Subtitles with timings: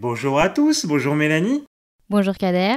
[0.00, 1.62] bonjour à tous, bonjour Mélanie.
[2.08, 2.76] Bonjour Kader.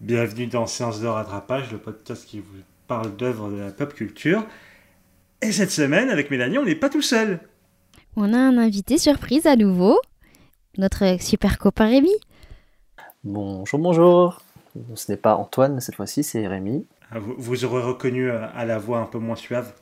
[0.00, 4.44] Bienvenue dans Séance de rattrapage, le podcast qui vous parle d'œuvres de la pop culture.
[5.40, 7.40] Et cette semaine, avec Mélanie, on n'est pas tout seul.
[8.16, 9.98] On a un invité surprise à nouveau,
[10.76, 12.12] notre super copain Rémi.
[13.24, 14.42] Bonjour, bonjour.
[14.94, 16.86] Ce n'est pas Antoine cette fois-ci, c'est Rémi.
[17.10, 19.72] Ah, vous, vous aurez reconnu euh, à la voix un peu moins suave.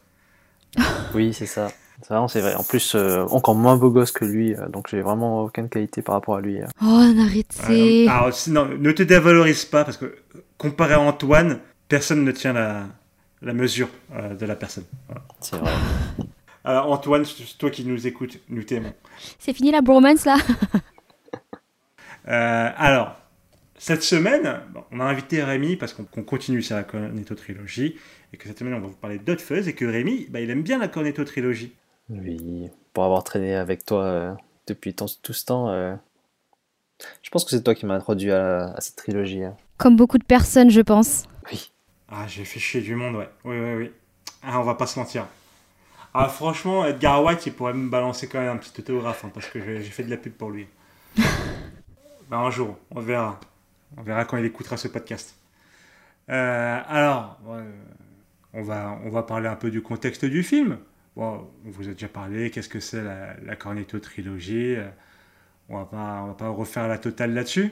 [1.14, 1.68] Oui, c'est ça.
[2.02, 2.54] C'est vraiment, c'est vrai.
[2.54, 6.02] En plus, euh, encore moins beau gosse que lui, euh, donc j'ai vraiment aucune qualité
[6.02, 6.60] par rapport à lui.
[6.60, 6.66] euh.
[6.82, 8.06] Oh, arrêtez.
[8.08, 10.14] Alors, sinon, ne te dévalorise pas, parce que
[10.58, 12.84] comparé à Antoine, personne ne tient la,
[13.42, 14.84] la mesure euh, de la personne.
[15.06, 15.22] Voilà.
[15.40, 15.72] C'est vrai.
[16.64, 17.24] Alors Antoine,
[17.58, 18.92] toi qui nous écoutes, nous t'aimons.
[19.38, 20.36] C'est fini la bromance là?
[22.28, 23.14] Euh, alors,
[23.78, 24.60] cette semaine,
[24.90, 27.96] on a invité Rémi parce qu'on continue sur la Cornetto trilogie
[28.32, 30.50] et que cette semaine on va vous parler d'Hot Fuzz et que Rémi, bah, il
[30.50, 31.72] aime bien la Cornetto trilogie.
[32.08, 34.34] Oui, pour avoir traîné avec toi euh,
[34.66, 35.94] depuis tant- tout ce temps, euh,
[37.22, 39.42] je pense que c'est toi qui m'as introduit à, à cette trilogie.
[39.44, 39.56] hein.
[39.76, 41.24] Comme beaucoup de personnes, je pense.
[41.50, 41.70] Oui.
[42.08, 43.28] Ah, j'ai fait chier du monde, ouais.
[43.44, 43.92] Oui, oui, oui.
[44.42, 45.26] Ah, on va pas se mentir.
[46.14, 49.46] Ah, franchement, Edgar White, il pourrait me balancer quand même un petit autographe hein, parce
[49.48, 50.66] que j'ai j'ai fait de la pub pour lui.
[52.30, 53.38] bah, un jour, on verra.
[53.96, 55.34] On verra quand il écoutera ce podcast.
[56.30, 57.38] Euh, alors,
[58.54, 60.78] on, va, on va parler un peu du contexte du film.
[61.16, 64.76] On vous a déjà parlé, qu'est-ce que c'est la, la Cornetto trilogie.
[64.76, 64.88] euh,
[65.68, 67.70] On va pas, on va pas refaire la totale là-dessus.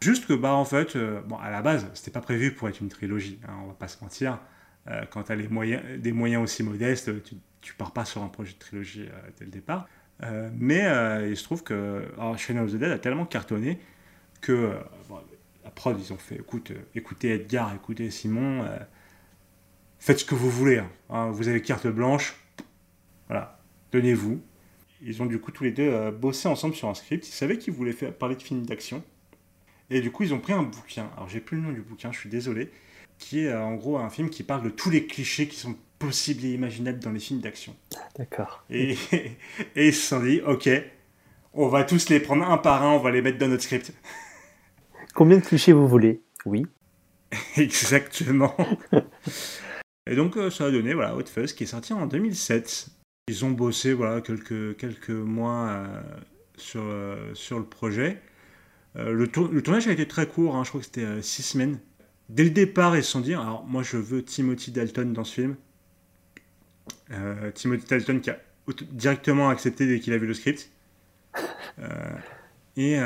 [0.00, 2.88] Juste que, bah, en fait, euh, à la base, c'était pas prévu pour être une
[2.88, 4.38] trilogie, hein, on va pas se mentir.
[4.88, 8.22] Euh, quand tu as les moyens, des moyens aussi modestes, tu, tu pars pas sur
[8.22, 9.88] un projet de trilogie euh, dès le départ.
[10.52, 10.84] Mais
[11.28, 13.80] il se trouve que alors, Shaun of the Dead a tellement cartonné
[14.40, 14.72] que
[15.08, 15.18] bon,
[15.64, 18.64] la prod, ils ont fait écoute, écoutez Edgar, écoutez Simon,
[19.98, 20.78] faites ce que vous voulez.
[20.78, 22.36] hein, hein, vous avez carte blanche,
[23.28, 23.58] voilà,
[23.92, 24.40] donnez-vous.
[25.02, 27.28] Ils ont du coup tous les deux euh, bossé ensemble sur un script.
[27.28, 29.02] Ils savaient qu'ils voulaient faire, parler de films d'action.
[29.90, 31.10] Et du coup, ils ont pris un bouquin.
[31.16, 32.70] Alors, j'ai plus le nom du bouquin, je suis désolé.
[33.18, 35.76] Qui est euh, en gros un film qui parle de tous les clichés qui sont
[35.98, 37.76] possibles et imaginables dans les films d'action.
[38.16, 38.64] D'accord.
[38.70, 40.68] Et, et ils se sont dit, ok,
[41.52, 43.92] on va tous les prendre un par un, on va les mettre dans notre script.
[45.14, 46.22] Combien de clichés vous voulez?
[46.44, 46.66] Oui.
[47.56, 48.54] Exactement.
[50.06, 52.88] et donc, euh, ça a donné voilà, Hot Fuzz qui est sorti en 2007.
[53.26, 56.02] Ils ont bossé voilà, quelques, quelques mois euh,
[56.56, 58.20] sur, euh, sur le projet.
[58.96, 61.42] Euh, le, tour- le tournage a été très court, hein, je crois que c'était six
[61.42, 61.78] semaines.
[62.28, 65.34] Dès le départ, ils se sont dit alors moi je veux Timothy Dalton dans ce
[65.34, 65.56] film.
[67.54, 68.38] Timothy Dalton qui a
[68.92, 70.70] directement accepté dès qu'il a vu le script.
[72.76, 72.98] Et,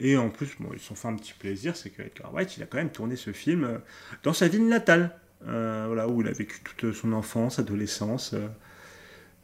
[0.00, 2.66] et en plus, ils se sont fait un petit plaisir, c'est que Edgar il a
[2.66, 3.80] quand même tourné ce film
[4.22, 8.34] dans sa ville natale, voilà, où il a vécu toute son enfance, adolescence.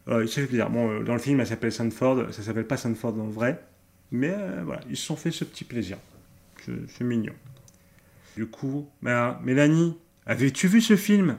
[0.09, 0.11] Euh.
[0.11, 0.71] Voilà, il s'est fait plaisir.
[0.71, 3.61] Bon, euh, dans le film, elle s'appelle Sanford, ça s'appelle pas Sanford en vrai,
[4.11, 5.97] mais euh, voilà, ils se sont fait ce petit plaisir.
[6.65, 7.33] C'est c'est mignon.
[8.37, 11.37] Du coup, bah, Mélanie, avais-tu vu ce film?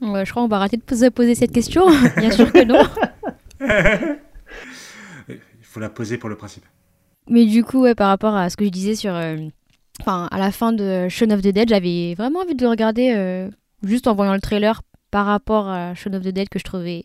[0.00, 1.86] Ouais, je crois qu'on va arrêter de se poser cette question.
[2.16, 2.82] Bien sûr que non.
[5.28, 6.64] Il faut la poser pour le principe.
[7.28, 9.14] Mais du coup, ouais, par rapport à ce que je disais sur.
[9.14, 9.36] euh,
[10.00, 13.12] Enfin, à la fin de Shaun of the Dead, j'avais vraiment envie de le regarder
[13.16, 13.50] euh,
[13.82, 17.04] juste en voyant le trailer par rapport à Shaun of the Dead que je trouvais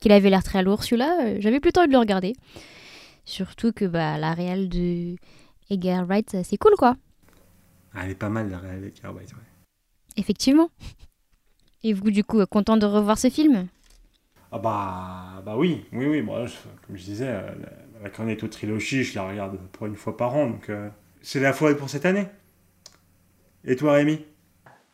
[0.00, 0.82] qu'il avait l'air très lourd.
[0.84, 2.34] Celui-là, euh, j'avais plutôt envie de le regarder.
[3.24, 5.16] Surtout que bah, la réelle de
[5.70, 6.96] Edgar Wright, euh, c'est cool quoi.
[7.94, 9.38] Ah, elle est pas mal, la réalité Edgar White, ouais.
[10.16, 10.70] Effectivement.
[11.84, 13.68] Et vous, du coup, euh, content de revoir ce film?
[14.50, 16.22] Ah bah, bah oui, oui, oui.
[16.22, 16.54] Moi, je-
[16.86, 17.54] comme je disais, la,
[18.02, 20.88] la Cornetto trilogie, je la regarde pour une fois par an, donc euh,
[21.22, 22.26] c'est la fois pour cette année.
[23.64, 24.24] Et toi, Rémi?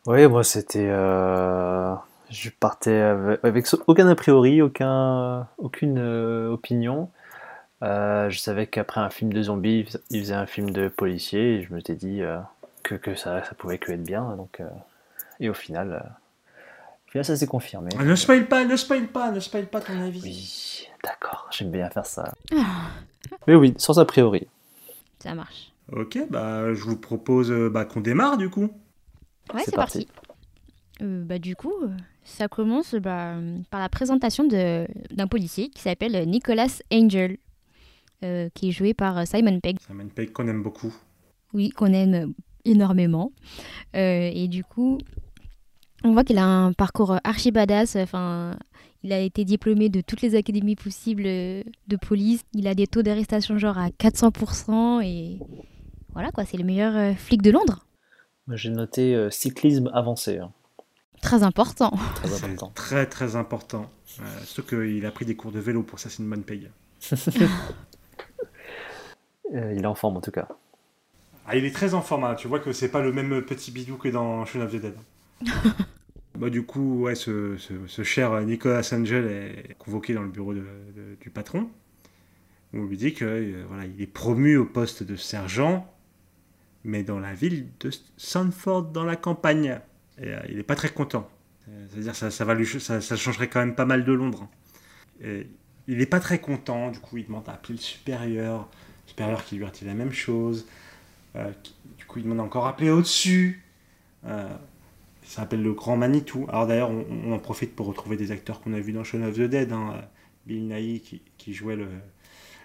[0.07, 0.87] Oui, moi c'était.
[0.89, 1.95] euh,
[2.29, 7.09] Je partais avec, avec aucun a priori, aucun, aucune euh, opinion.
[7.83, 10.87] Euh, je savais qu'après un film de zombies, il fais- il faisait un film de
[10.87, 12.37] policier et je me suis dit euh,
[12.83, 14.35] que, que ça, ça pouvait que être bien.
[14.37, 14.67] Donc, euh,
[15.39, 16.09] Et au final, euh,
[17.07, 17.89] au final ça s'est confirmé.
[17.99, 20.21] Ah, Ne spoil pas, ne spoil pas, ne spoil pas ton avis.
[20.23, 22.33] Oui, d'accord, j'aime bien faire ça.
[23.47, 24.47] Mais oui, sans a priori.
[25.19, 25.71] Ça marche.
[25.91, 28.69] Ok, bah je vous propose bah, qu'on démarre du coup.
[29.53, 30.07] Ouais, C'est parti.
[31.01, 31.89] Euh, bah, du coup, euh,
[32.25, 33.35] ça commence bah,
[33.71, 37.37] par la présentation d'un policier qui s'appelle Nicholas Angel,
[38.23, 40.93] euh, qui est joué par euh, Simon Pegg, un Pegg qu'on aime beaucoup.
[41.53, 42.33] oui, qu'on aime
[42.65, 43.31] énormément.
[43.95, 44.97] Euh, et du coup,
[46.03, 47.95] on voit qu'il a un parcours archi badass.
[47.95, 48.57] Enfin,
[49.03, 52.41] il a été diplômé de toutes les académies possibles de police.
[52.53, 55.39] Il a des taux d'arrestation genre à 400% et
[56.15, 57.85] voilà quoi, c'est le meilleur euh, flic de Londres.
[58.53, 60.53] J'ai noté euh, cyclisme avancé, hein.
[61.25, 61.91] Très important.
[62.13, 62.71] très important.
[62.75, 63.89] très très important.
[64.19, 66.69] Euh, surtout qu'il a pris des cours de vélo pour ça, c'est une bonne paye.
[69.53, 70.47] Euh, il est en forme en tout cas.
[71.45, 72.33] Ah, il est très en forme, hein.
[72.33, 74.95] tu vois que c'est pas le même petit bidou que dans Shaun of the Dead.
[76.35, 80.55] bah, du coup, ouais, ce, ce, ce cher Nicolas Angel est convoqué dans le bureau
[80.55, 80.61] de,
[80.95, 81.69] de, du patron.
[82.73, 85.93] On lui dit que euh, voilà, il est promu au poste de sergent,
[86.83, 89.79] mais dans la ville de Sanford, dans la campagne.
[90.21, 91.29] Euh, il n'est pas très content.
[91.89, 94.47] C'est-à-dire ça, changerait quand même pas mal de Londres.
[95.21, 95.47] Et
[95.87, 98.69] il n'est pas très content, du coup il demande à appeler le supérieur,
[99.05, 100.67] le supérieur qui lui dit la même chose.
[101.35, 101.51] Euh,
[101.97, 103.63] du coup il demande encore à appeler au-dessus.
[104.25, 104.47] Euh,
[105.23, 106.45] ça s'appelle le Grand Manitou.
[106.49, 109.35] Alors d'ailleurs on, en profite pour retrouver des acteurs qu'on a vus dans Shaun of
[109.35, 109.71] the Dead.
[109.71, 110.01] Hein.
[110.45, 111.87] Bill Nighy qui, jouait le,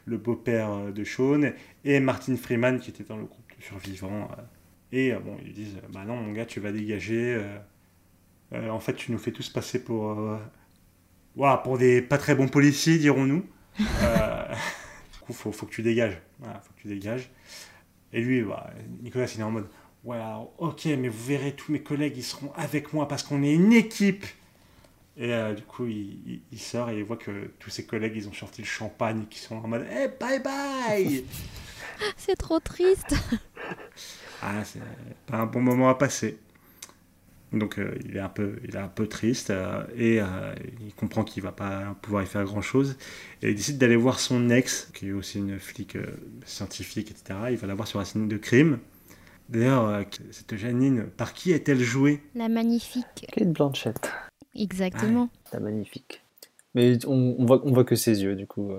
[0.05, 1.55] le beau-père de Shaun
[1.85, 4.29] et Martin Freeman qui était dans le groupe de survivants.
[4.92, 7.40] Et bon, ils disent Bah non, mon gars, tu vas dégager.
[8.52, 12.48] Euh, en fait, tu nous fais tous passer pour, euh, pour des pas très bons
[12.48, 13.44] policiers, dirons-nous.
[14.02, 14.54] Euh,
[15.12, 16.20] du coup, faut, faut que tu dégages.
[16.38, 17.31] Voilà, faut que tu dégages.
[18.12, 18.69] Et lui, bah,
[19.00, 19.69] Nicolas, il est en mode
[20.02, 23.43] Ouais, alors, ok, mais vous verrez, tous mes collègues, ils seront avec moi parce qu'on
[23.43, 24.26] est une équipe.
[25.16, 28.14] Et euh, du coup, il, il, il, sort et il voit que tous ses collègues,
[28.16, 31.25] ils ont sorti le champagne, qui sont en mode Hey, bye bye
[32.16, 33.14] C'est trop triste.
[34.42, 34.81] Ah, c'est
[35.26, 36.38] pas un bon moment à passer.
[37.52, 40.54] Donc euh, il, est un peu, il est un peu triste euh, et euh,
[40.87, 42.96] il comprend qu'il va pas pouvoir y faire grand chose.
[43.42, 45.98] Et il décide d'aller voir son ex, qui est aussi une flic
[46.44, 47.38] scientifique, etc.
[47.50, 48.78] Il va la voir sur la scène de crime.
[49.48, 52.22] D'ailleurs, cette Janine, par qui est-elle jouée?
[52.36, 53.26] La magnifique.
[53.32, 54.12] Kate Blanchett.
[54.54, 55.22] Exactement.
[55.22, 56.22] Ouais, la magnifique.
[56.76, 58.72] Mais on, on, voit, on voit que ses yeux, du coup.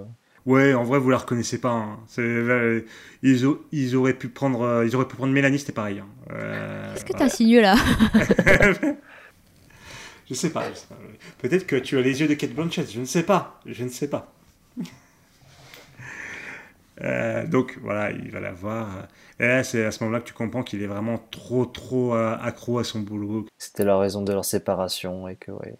[0.45, 1.71] Ouais, en vrai, vous la reconnaissez pas.
[1.71, 1.99] Hein.
[2.17, 2.81] Euh,
[3.21, 5.99] ils, ils, auraient pu prendre, euh, ils auraient pu prendre Mélanie, c'était pareil.
[5.99, 6.07] Hein.
[6.31, 7.19] Euh, Qu'est-ce que ouais.
[7.19, 7.75] t'insinues là
[10.27, 10.61] Je sais pas.
[10.61, 10.95] pas.
[11.39, 12.89] Peut-être que tu as les yeux de Kate Blanchett.
[12.91, 13.59] Je ne sais pas.
[13.65, 14.33] Je ne sais pas.
[17.03, 19.07] Euh, donc voilà, il va la voir.
[19.39, 22.77] Et là, c'est à ce moment-là que tu comprends qu'il est vraiment trop, trop accro
[22.77, 23.47] à son boulot.
[23.57, 25.79] C'était la raison de leur séparation et que ouais,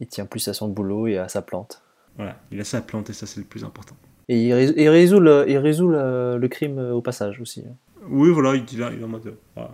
[0.00, 1.82] il tient plus à son boulot et à sa plante.
[2.16, 3.96] Voilà, il a sa plante et ça c'est le plus important.
[4.28, 7.64] Et il, rés il résout, le, il résout le, le, crime au passage aussi.
[8.08, 9.36] Oui, voilà, il, il est en mode.
[9.54, 9.72] Voilà.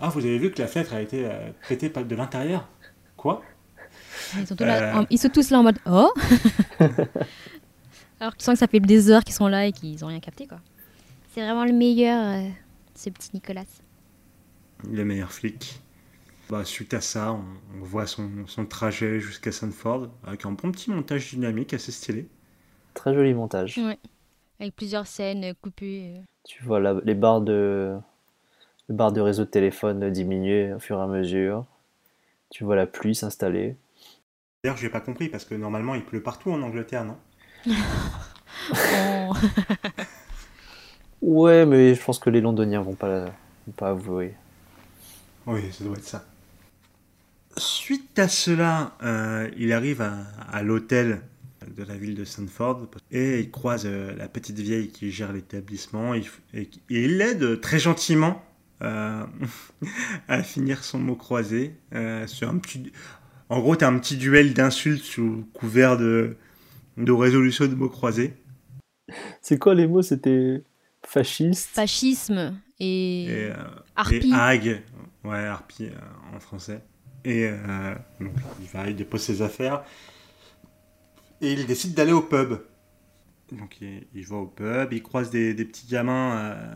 [0.00, 2.68] Ah, vous avez vu que la fenêtre a été euh, traitée de l'intérieur?
[3.16, 3.42] Quoi?
[4.36, 5.04] Ils, sont là, euh...
[5.10, 6.12] ils, sont tous là en mode Oh?
[8.20, 10.08] Alors que tu sens que ça fait des heures qu'ils sont là et qu'ils n'ont
[10.08, 10.60] rien capté, quoi.
[11.32, 12.48] C'est vraiment le meilleur, euh,
[12.94, 13.64] ce petit Nicolas.
[14.90, 15.80] Le meilleur flic.
[16.50, 17.44] Bah, suite à ça, on,
[17.78, 22.28] on voit son, son trajet jusqu'à Sanford avec un bon petit montage dynamique assez stylé.
[22.94, 23.78] Très joli montage.
[23.78, 23.98] Ouais.
[24.58, 26.20] Avec plusieurs scènes coupées.
[26.44, 27.96] Tu vois la, les barres de
[28.88, 31.66] les barres de réseau de téléphone diminuer au fur et à mesure.
[32.50, 33.76] Tu vois la pluie s'installer.
[34.64, 37.18] D'ailleurs, je n'ai pas compris parce que normalement il pleut partout en Angleterre, non?
[38.72, 39.32] Oh.
[41.22, 43.26] Ouais, mais je pense que les Londoniens vont pas
[43.66, 44.34] vont pas avouer.
[45.46, 46.24] Oui, ça doit être ça.
[47.56, 51.22] Suite à cela, euh, il arrive à, à l'hôtel
[51.76, 56.14] de la ville de Sanford et il croise euh, la petite vieille qui gère l'établissement
[56.14, 56.22] et,
[56.54, 58.42] et, et il l'aide très gentiment
[58.82, 59.24] euh,
[60.28, 62.92] à finir son mot croisé euh, sur un petit.
[63.48, 66.36] En gros, tu as un petit duel d'insultes sous couvert de,
[66.96, 68.34] de résolution de mots croisés.
[69.42, 70.02] C'est quoi les mots?
[70.02, 70.62] C'était
[71.04, 71.70] fasciste?
[71.70, 73.54] Fascisme et, et, euh,
[73.96, 74.32] harpie.
[74.32, 74.82] et.
[75.24, 76.80] Ouais, harpie euh, en français.
[77.24, 79.84] Et euh, donc, il va, il dépose ses affaires
[81.40, 82.60] et il décide d'aller au pub.
[83.52, 86.74] Donc il, va au pub, il croise des, petits gamins euh,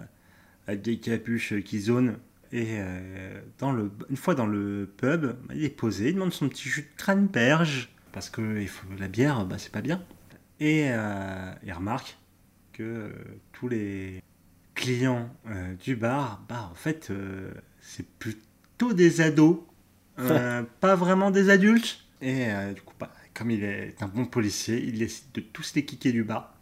[0.67, 2.19] avec des capuches qui zonent.
[2.53, 6.49] Et euh, dans le, une fois dans le pub, il est posé, il demande son
[6.49, 8.65] petit jus de cranberge, parce que
[8.99, 10.03] la bière, bah, c'est pas bien.
[10.61, 12.17] Et euh, il remarque
[12.73, 13.13] que
[13.53, 14.23] tous les
[14.75, 15.31] clients
[15.85, 17.13] du bar, bah, en fait,
[17.81, 19.61] c'est plutôt des ados,
[20.19, 22.01] euh, pas vraiment des adultes.
[22.21, 25.85] Et du coup, bah, comme il est un bon policier, il décide de tous les
[25.85, 26.55] kicker du bar.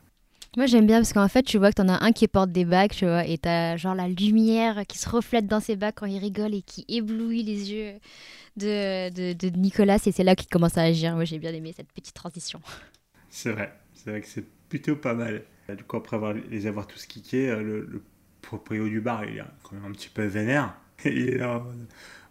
[0.56, 2.66] Moi j'aime bien parce qu'en fait tu vois que t'en as un qui porte des
[2.66, 6.06] bacs, tu vois, et t'as genre la lumière qui se reflète dans ses bacs quand
[6.06, 7.94] il rigole et qui éblouit les yeux
[8.58, 11.14] de, de, de Nicolas et c'est là qu'il commence à agir.
[11.14, 12.60] Moi j'ai bien aimé cette petite transition.
[13.30, 15.44] C'est vrai, c'est vrai que c'est plutôt pas mal.
[15.76, 18.02] Du coup après avoir, les avoir tous kickés, le, le
[18.42, 20.74] proprio du bar il est quand même un petit peu vénère.
[21.04, 21.64] Il est là,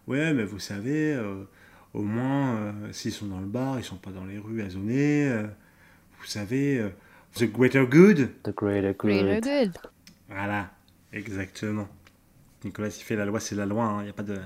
[0.06, 1.44] ouais mais vous savez, euh,
[1.94, 4.70] au moins euh, s'ils sont dans le bar, ils sont pas dans les rues à
[4.70, 5.28] zoner.
[5.28, 5.46] Euh,
[6.18, 6.78] vous savez...
[6.78, 6.90] euh,
[7.34, 8.30] The greater good.
[8.42, 9.24] The greater good.
[9.24, 9.72] Greater good.
[10.28, 10.70] Voilà,
[11.12, 11.88] exactement.
[12.62, 13.84] Nicolas, il fait la loi, c'est la loi.
[13.84, 14.02] Il hein.
[14.04, 14.38] n'y a pas de,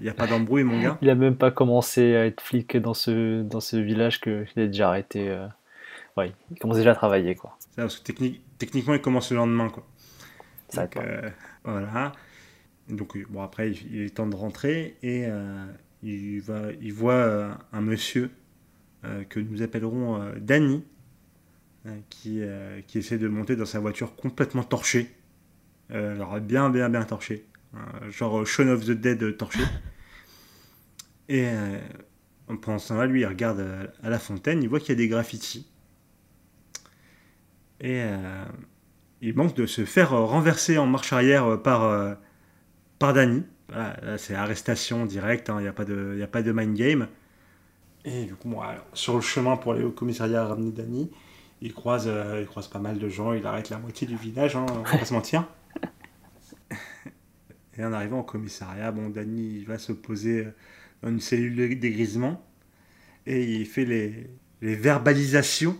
[0.00, 0.98] il a pas d'embrouille, mon gars.
[1.02, 4.62] Il a même pas commencé à être flic dans ce dans ce village que il
[4.62, 5.28] a déjà arrêté.
[5.28, 5.46] Euh...
[6.16, 7.56] Ouais, il commence déjà à travailler, quoi.
[7.74, 9.84] Ça, parce que technique, techniquement, il commence le lendemain, quoi.
[10.68, 11.28] Ça Donc, euh,
[11.64, 12.12] voilà.
[12.88, 15.64] Donc bon après il est temps de rentrer et euh,
[16.02, 18.30] il va, il voit euh, un monsieur
[19.04, 20.84] euh, que nous appellerons euh, Danny
[21.86, 25.10] euh, qui, euh, qui essaie de monter dans sa voiture complètement torchée.
[25.90, 27.44] Euh, alors bien bien bien torchée.
[27.74, 29.60] Euh, genre Shaun of the Dead torché.
[31.28, 31.78] Et euh,
[32.60, 34.96] pendant ce temps-là, lui, il regarde euh, à la fontaine, il voit qu'il y a
[34.96, 35.66] des graffitis.
[37.80, 38.44] Et euh,
[39.20, 42.16] il manque de se faire euh, renverser en marche arrière euh, par,
[43.04, 43.42] euh, par Danny.
[43.68, 46.74] Voilà, là, c'est arrestation directe, hein, il n'y a, pas de- a pas de mind
[46.76, 47.08] game.
[48.04, 48.54] Et du coup,
[48.92, 51.10] sur le chemin pour aller au commissariat à Danny,
[51.62, 54.66] il croise, euh, il pas mal de gens, il arrête la moitié du village, hein,
[54.68, 55.46] on va pas se mentir.
[57.76, 60.46] Et en arrivant au commissariat, bon, Danny il va se poser
[61.02, 62.44] dans une cellule de dégrisement
[63.26, 64.28] et il fait les,
[64.60, 65.76] les verbalisations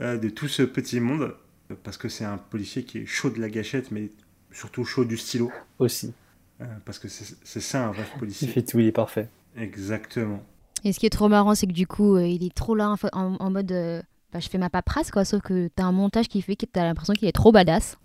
[0.00, 1.36] euh, de tout ce petit monde
[1.84, 4.10] parce que c'est un policier qui est chaud de la gâchette, mais
[4.52, 5.52] surtout chaud du stylo.
[5.78, 6.14] Aussi.
[6.60, 8.48] Euh, parce que c'est ça un vrai Il policier.
[8.48, 9.28] fait tout, il est parfait.
[9.56, 10.42] Exactement.
[10.84, 12.94] Et ce qui est trop marrant, c'est que du coup, euh, il est trop là
[13.12, 15.24] en, mode euh, bah, je fais ma paperasse, quoi.
[15.24, 17.98] Sauf que t'as un montage qui fait que t'as l'impression qu'il est trop badass.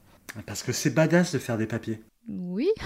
[0.46, 2.01] Parce que c'est badass de faire des papiers.
[2.27, 2.70] Oui.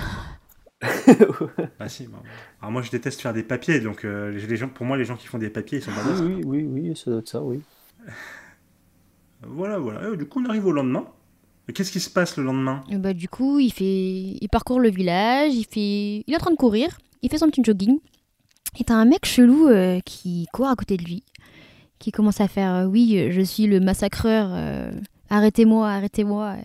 [1.80, 2.06] Bah si.
[2.08, 2.22] bah,
[2.62, 5.06] Alors moi je déteste faire des papiers, donc euh, les les gens, pour moi les
[5.06, 6.20] gens qui font des papiers ils sont badass.
[6.20, 7.62] oui, oui, oui, oui, ça doit être ça, oui.
[9.42, 10.12] Voilà, voilà.
[10.14, 11.06] Et du coup on arrive au lendemain.
[11.68, 14.38] Et Qu'est-ce qui se passe le lendemain Et bah, du coup, il, fait...
[14.40, 16.24] il parcourt le village, il, fait...
[16.26, 18.00] il est en train de courir, il fait son petit jogging.
[18.80, 21.24] Et t'as un mec chelou euh, qui court à côté de lui,
[21.98, 24.92] qui commence à faire euh, Oui, euh, je suis le massacreur, euh,
[25.30, 26.58] arrêtez-moi, arrêtez-moi.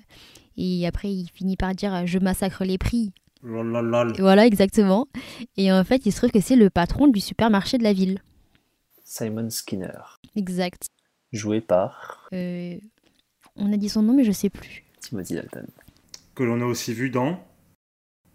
[0.57, 3.13] Et après, il finit par dire euh, Je massacre les prix.
[3.43, 4.13] Lololol.
[4.19, 5.07] Et voilà, exactement.
[5.57, 8.19] Et en fait, il se trouve que c'est le patron du supermarché de la ville.
[9.05, 10.89] Simon Skinner, Exact.
[11.33, 12.77] joué par Euh,
[13.57, 14.85] on a dit son nom, mais je sais plus.
[15.01, 15.67] Timothy Dalton.
[16.35, 17.39] Que l'on a aussi vu dans.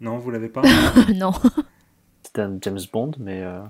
[0.00, 0.62] Non, vous l'avez pas
[1.14, 1.32] non.
[2.22, 3.62] C'était un James Bond, mais euh,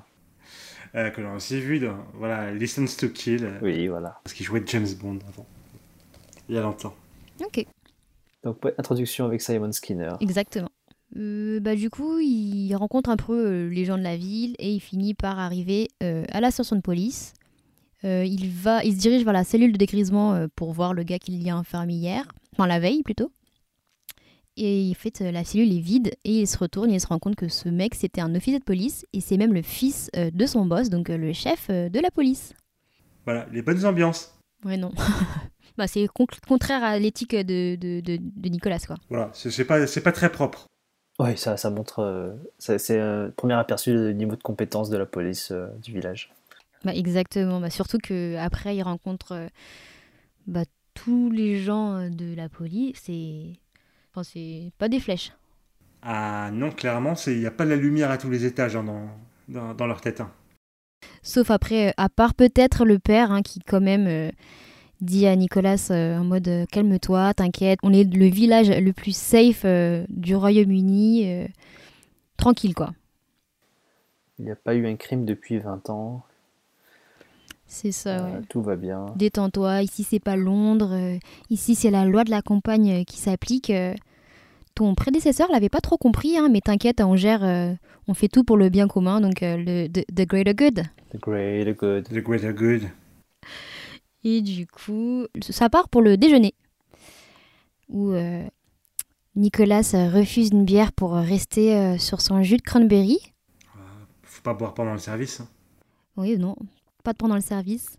[0.94, 1.96] Euh, Que l'on a aussi vu dans.
[2.14, 3.58] Voilà, Listens to Kill.
[3.62, 4.18] oui, voilà.
[4.24, 5.46] Parce qu'il jouait James Bond avant.
[6.48, 6.94] Il y a longtemps.
[7.44, 7.64] Ok.
[8.42, 10.12] Donc, introduction avec Simon Skinner.
[10.20, 10.68] Exactement.
[11.16, 14.72] Euh, bah, du coup, il rencontre un peu euh, les gens de la ville et
[14.72, 17.32] il finit par arriver euh, à la station de police.
[18.04, 21.02] Euh, il, va, il se dirige vers la cellule de dégrisement euh, pour voir le
[21.02, 23.30] gars qu'il y a enfermé hier, enfin la veille plutôt.
[24.58, 27.06] Et en fait, euh, la cellule est vide et il se retourne et il se
[27.06, 30.10] rend compte que ce mec, c'était un officier de police et c'est même le fils
[30.16, 32.54] euh, de son boss, donc euh, le chef de la police.
[33.26, 34.34] Voilà, les bonnes ambiances.
[34.64, 34.92] Ouais, non.
[35.76, 38.96] bah, c'est con- contraire à l'éthique de, de, de- de Nicolas, quoi.
[39.10, 40.66] Voilà, c'est pas, c'est pas très propre.
[41.18, 41.98] Oui, ça, ça montre.
[42.00, 46.32] euh, c'est un premier aperçu du niveau de compétence de la police euh, du village.
[46.84, 47.60] Bah, exactement.
[47.60, 49.48] Bah, surtout que après il rencontre euh,
[50.46, 50.64] bah,
[50.96, 52.98] tous les gens euh, de la police.
[53.04, 53.52] C'est,
[54.12, 55.32] enfin, c'est pas des flèches.
[56.02, 58.84] Ah non, clairement, il n'y a pas de la lumière à tous les étages hein,
[58.84, 59.08] dans,
[59.48, 60.20] dans, dans leur tête.
[60.20, 60.32] hein.
[61.22, 64.30] Sauf après, euh, à part peut-être le père hein, qui quand même euh,
[65.00, 69.62] dit à Nicolas euh, en mode calme-toi, t'inquiète, on est le village le plus safe
[69.64, 71.30] euh, du Royaume-Uni.
[71.30, 71.48] euh,
[72.38, 72.92] tranquille quoi.
[74.38, 76.24] Il n'y a pas eu un crime depuis 20 ans.
[77.68, 78.24] C'est ça.
[78.26, 78.42] euh, ouais.
[78.48, 79.06] tout va bien.
[79.16, 81.18] Détends-toi, ici c'est pas Londres, euh,
[81.50, 83.70] ici c'est la loi de la campagne euh, qui s'applique.
[83.70, 83.94] euh.
[84.74, 87.72] ton prédécesseur l'avait pas trop compris, hein, mais t'inquiète, on gère, euh,
[88.08, 90.82] on fait tout pour le bien commun, donc euh, le the, the greater good.
[91.12, 92.04] The great, the good.
[92.08, 92.82] The greater good.
[94.24, 96.54] Et du coup, ça part pour le déjeuner,
[97.88, 98.44] où euh,
[99.34, 103.18] Nicolas euh, refuse une bière pour rester euh, sur son jus de cranberry.
[104.22, 105.40] Faut pas boire pendant le service.
[105.40, 105.48] hein.
[106.16, 106.56] Oui, non,
[107.06, 107.96] pas pendant le service.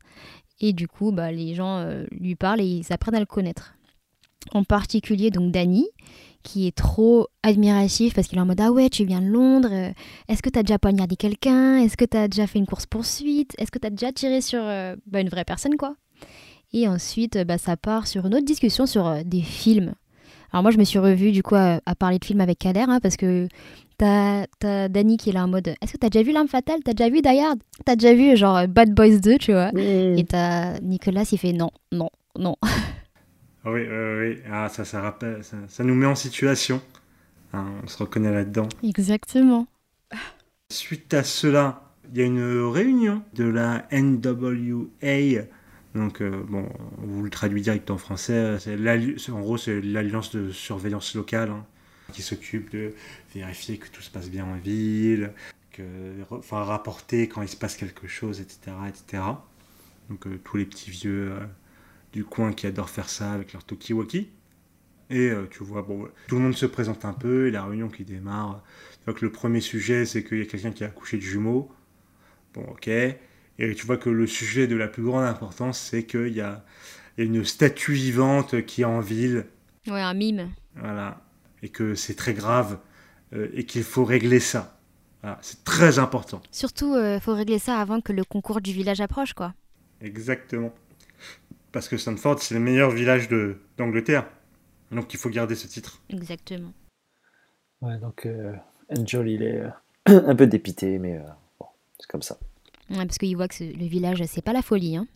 [0.60, 3.76] Et du coup, bah, les gens euh, lui parlent et ils s'apprennent à le connaître.
[4.52, 5.88] En particulier, donc, Danny,
[6.44, 9.70] qui est trop admiratif parce qu'il est en mode Ah ouais, tu viens de Londres,
[9.72, 9.92] euh,
[10.28, 11.78] est-ce que t'as déjà poignardé quelqu'un?
[11.78, 15.22] Est-ce que t'as déjà fait une course-poursuite Est-ce que t'as déjà tiré sur euh, bah,
[15.22, 15.96] une vraie personne, quoi?
[16.74, 19.94] Et ensuite, bah, ça part sur une autre discussion sur des films.
[20.52, 22.86] Alors, moi, je me suis revue, du coup, à, à parler de films avec Kader,
[22.88, 23.48] hein, parce que
[23.98, 26.82] T'as t'as Danny qui est là en mode Est-ce que t'as déjà vu L'Arme Fatale?
[26.86, 27.60] T'as déjà vu Die Hard?
[27.84, 29.72] T'as déjà vu genre Bad Boys 2, tu vois?
[29.76, 32.56] Et t'as Nicolas, il fait non, non, non.
[33.66, 34.38] Ah oui, oui, oui.
[34.50, 36.80] Ah, ça, ça, rappelle, ça, ça nous met en situation.
[37.52, 38.70] Hein, on se reconnaît là-dedans.
[38.82, 39.68] Exactement.
[40.72, 45.44] Suite à cela, il y a une réunion de la NWA.
[45.96, 46.66] Donc, euh, bon,
[47.04, 48.58] on vous le traduit direct en français.
[49.34, 51.66] En gros, c'est l'Alliance de surveillance locale hein,
[52.12, 52.94] qui s'occupe de
[53.34, 55.34] vérifier que tout se passe bien en ville,
[55.72, 55.84] que,
[56.32, 58.76] enfin, rapporter quand il se passe quelque chose, etc.
[58.88, 59.24] etc.
[60.10, 61.40] Donc, euh, tous les petits vieux euh,
[62.14, 64.30] du coin qui adorent faire ça avec leur talkie-walkie.
[65.10, 67.90] Et euh, tu vois, bon, tout le monde se présente un peu, et la réunion
[67.90, 68.64] qui démarre.
[68.92, 71.22] Tu vois que le premier sujet, c'est qu'il y a quelqu'un qui a accouché de
[71.22, 71.72] jumeaux.
[72.54, 72.88] Bon, ok.
[72.88, 76.64] Et tu vois que le sujet de la plus grande importance, c'est qu'il y a
[77.18, 79.46] une statue vivante qui est en ville.
[79.88, 80.50] Ouais, un mime.
[80.76, 81.22] Voilà.
[81.64, 82.78] Et que c'est très grave
[83.34, 84.80] euh, et qu'il faut régler ça.
[85.22, 85.40] Voilà.
[85.42, 86.42] C'est très important.
[86.52, 89.54] Surtout, il faut régler ça avant que le concours du village approche, quoi.
[90.02, 90.74] Exactement.
[91.72, 94.26] Parce que Stanford, c'est le meilleur village de- d'Angleterre.
[94.92, 96.02] Donc il faut garder ce titre.
[96.10, 96.72] Exactement.
[97.82, 98.54] Ouais, donc euh,
[98.96, 99.70] Angel, il est euh,
[100.28, 101.24] un peu dépité, mais euh,
[101.60, 101.66] bon,
[102.00, 102.38] c'est comme ça.
[102.90, 105.08] Ouais, parce qu'il voit que ce- le village, c'est pas la folie, hein.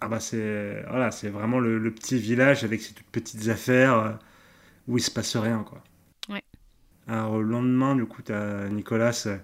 [0.00, 3.94] Ah bah c'est voilà, c'est vraiment le, le petit village avec ses toutes petites affaires
[3.98, 4.12] euh,
[4.88, 5.82] où il se passe rien quoi.
[6.28, 6.42] Ouais.
[7.06, 9.38] Alors le lendemain du coup t'as Nicolas euh,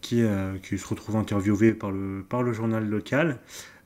[0.00, 3.40] qui, euh, qui se retrouve interviewé par le, par le journal local,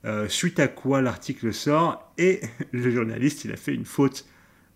[0.05, 2.41] euh, suite à quoi l'article sort et
[2.71, 4.25] le journaliste il a fait une faute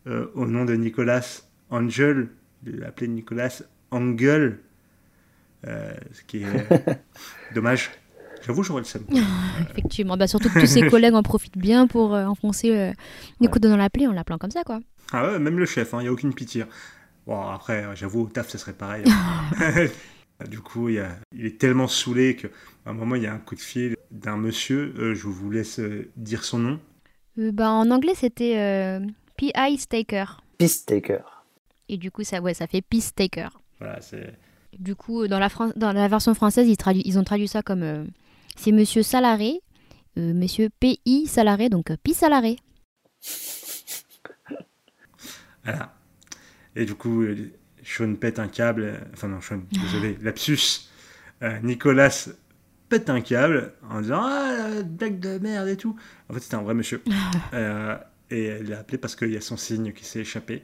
[0.08, 2.30] euh, au nom de Nicolas Angel,
[2.66, 3.62] il l'a appelé Nicolas
[3.92, 4.60] Angel,
[5.66, 6.68] euh, ce qui est
[7.56, 7.92] dommage.
[8.46, 9.04] J'avoue j'aurais le seum.
[9.72, 10.18] Effectivement.
[10.18, 12.92] Bah, surtout que tous ses collègues en profitent bien pour euh, enfoncer euh,
[13.42, 14.80] des couteaux dans la plaie en l'appelant comme ça, quoi.
[15.12, 16.66] Ah ouais, même le chef, il n'y a aucune pitié.
[17.28, 19.04] Bon, après, euh, j'avoue, au taf, ça serait pareil.
[19.08, 19.88] hein.
[20.50, 22.48] du coup, il, y a- il est tellement saoulé qu'à
[22.86, 24.94] un moment, il y a un coup de fil d'un monsieur.
[24.98, 26.80] euh, je vous laisse euh, dire son nom.
[27.40, 29.00] Euh, bah, en anglais, c'était euh,
[29.38, 29.78] P.I.
[29.78, 30.26] Staker.
[30.58, 31.20] Peace Taker.
[31.90, 33.48] Et du coup, ça, ouais, ça fait Peace Taker.
[33.80, 34.34] Voilà, c'est.
[34.80, 37.62] Du coup, dans la, Fran- dans la version française, ils, tradu- ils ont traduit ça
[37.62, 38.04] comme euh,
[38.56, 39.62] c'est Monsieur Salaré,
[40.18, 41.28] euh, Monsieur P.I.
[41.28, 42.58] Salaré, donc euh, Pi Salaré.
[45.66, 45.94] Voilà.
[46.76, 49.00] Et du coup, euh, Sean pète un câble.
[49.14, 50.90] Enfin, non, Sean, désolé, lapsus.
[51.42, 52.30] Euh, Nicolas
[52.90, 55.96] pète un câble en disant Ah, la blague de merde et tout.
[56.30, 57.02] En fait, c'était un vrai monsieur.
[57.54, 57.96] Euh,
[58.32, 60.64] et elle l'a appelé parce qu'il y a son signe qui s'est échappé.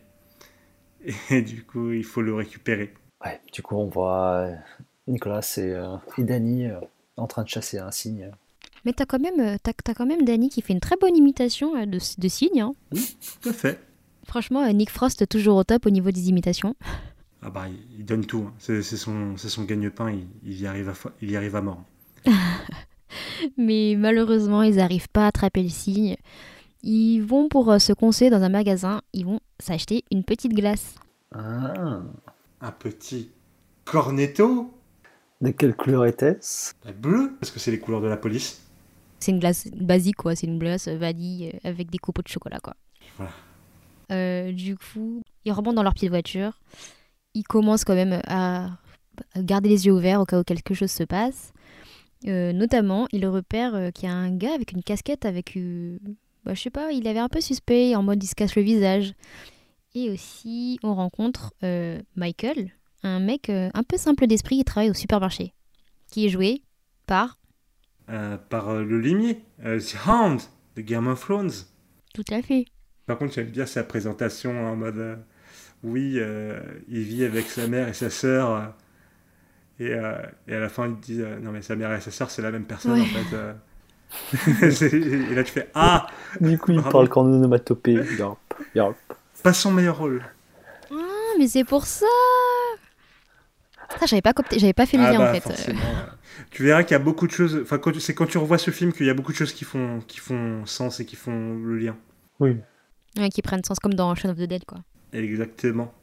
[1.30, 2.93] Et du coup, il faut le récupérer.
[3.23, 4.49] Ouais, du coup, on voit
[5.08, 6.80] Nicolas et, euh, et Danny euh,
[7.19, 8.32] en train de chasser un cygne.
[8.86, 11.15] Mais t'as quand même, euh, t'as, t'as quand même Danny qui fait une très bonne
[11.15, 12.62] imitation euh, de, de Cygne.
[12.62, 12.73] hein.
[13.41, 13.79] Tout à fait.
[14.25, 16.75] Franchement, euh, Nick Frost toujours au top au niveau des imitations.
[17.41, 17.65] Ah bah,
[17.97, 18.45] il, donne tout.
[18.47, 18.53] hein.
[18.60, 20.12] C'est c'est son, c'est son gagne-pain.
[20.12, 21.84] Il, il y arrive à, il y arrive à mort.
[23.58, 26.15] Mais malheureusement, ils n'arrivent pas à attraper le cygne.
[26.84, 30.95] Ils vont pour se conseiller dans un magasin, ils vont s'acheter une petite glace.
[31.34, 32.01] Ah.
[32.62, 33.29] Un petit
[33.86, 34.73] cornetto?
[35.41, 36.73] De quelle couleur était-ce?
[36.97, 38.62] Bleu, parce que c'est les couleurs de la police?
[39.19, 40.36] C'est une glace basique, quoi.
[40.36, 42.75] C'est une glace vanille euh, avec des copeaux de chocolat, quoi.
[43.17, 43.32] Voilà.
[44.12, 46.60] Euh, du coup, ils remontent dans leur petite voiture.
[47.34, 48.78] Ils commencent quand même à
[49.38, 51.54] garder les yeux ouverts au cas où quelque chose se passe.
[52.28, 55.56] Euh, notamment, ils repèrent qu'il y a un gars avec une casquette avec...
[55.56, 55.97] euh,
[56.43, 58.62] bah, je sais pas, il avait un peu suspect, en mode il se cache le
[58.62, 59.13] visage.
[59.95, 62.71] Et aussi, on rencontre euh, Michael,
[63.04, 65.54] un mec euh, un peu simple d'esprit qui travaille au supermarché,
[66.12, 66.62] qui est joué
[67.08, 67.38] par
[68.10, 70.42] Euh, par euh, le limier, euh, The Hound
[70.76, 71.52] de Game of Thrones.
[72.14, 72.66] tout à fait.
[73.06, 75.16] Par contre, j'aime bien sa présentation en mode euh,
[75.84, 76.60] oui, euh,
[76.90, 78.50] il vit avec sa mère et sa sœur.
[78.52, 78.66] euh,
[79.80, 82.02] et, euh, et à la fin, il te dit euh, non, mais sa mère et
[82.02, 83.02] sa sœur, c'est la même personne Ouais.
[83.02, 83.36] en fait.
[83.36, 83.54] euh.
[85.32, 86.08] Et là, tu fais ah,
[86.42, 88.00] Du coup, il parle qu'en onomatopée.
[88.18, 88.40] Yarp,
[88.76, 88.96] yarp.
[89.44, 90.24] pas son meilleur rôle.
[90.92, 90.96] Ah,
[91.38, 92.08] mais c'est pour ça
[93.97, 95.41] Ça, j'avais pas, copté- j'avais pas fait le Ah lien bah, en fait.
[95.41, 96.06] forcément, euh,
[96.52, 97.60] Tu verras qu'il y a beaucoup de choses.
[97.62, 99.99] Enfin, c'est quand tu revois ce film qu'il y a beaucoup de choses qui font,
[100.08, 101.97] qui font sens et qui font le lien.
[102.39, 102.58] Oui.
[103.17, 104.80] Ouais, qui prennent sens comme dans Shaun of the Dead, quoi.
[105.12, 105.93] Exactement.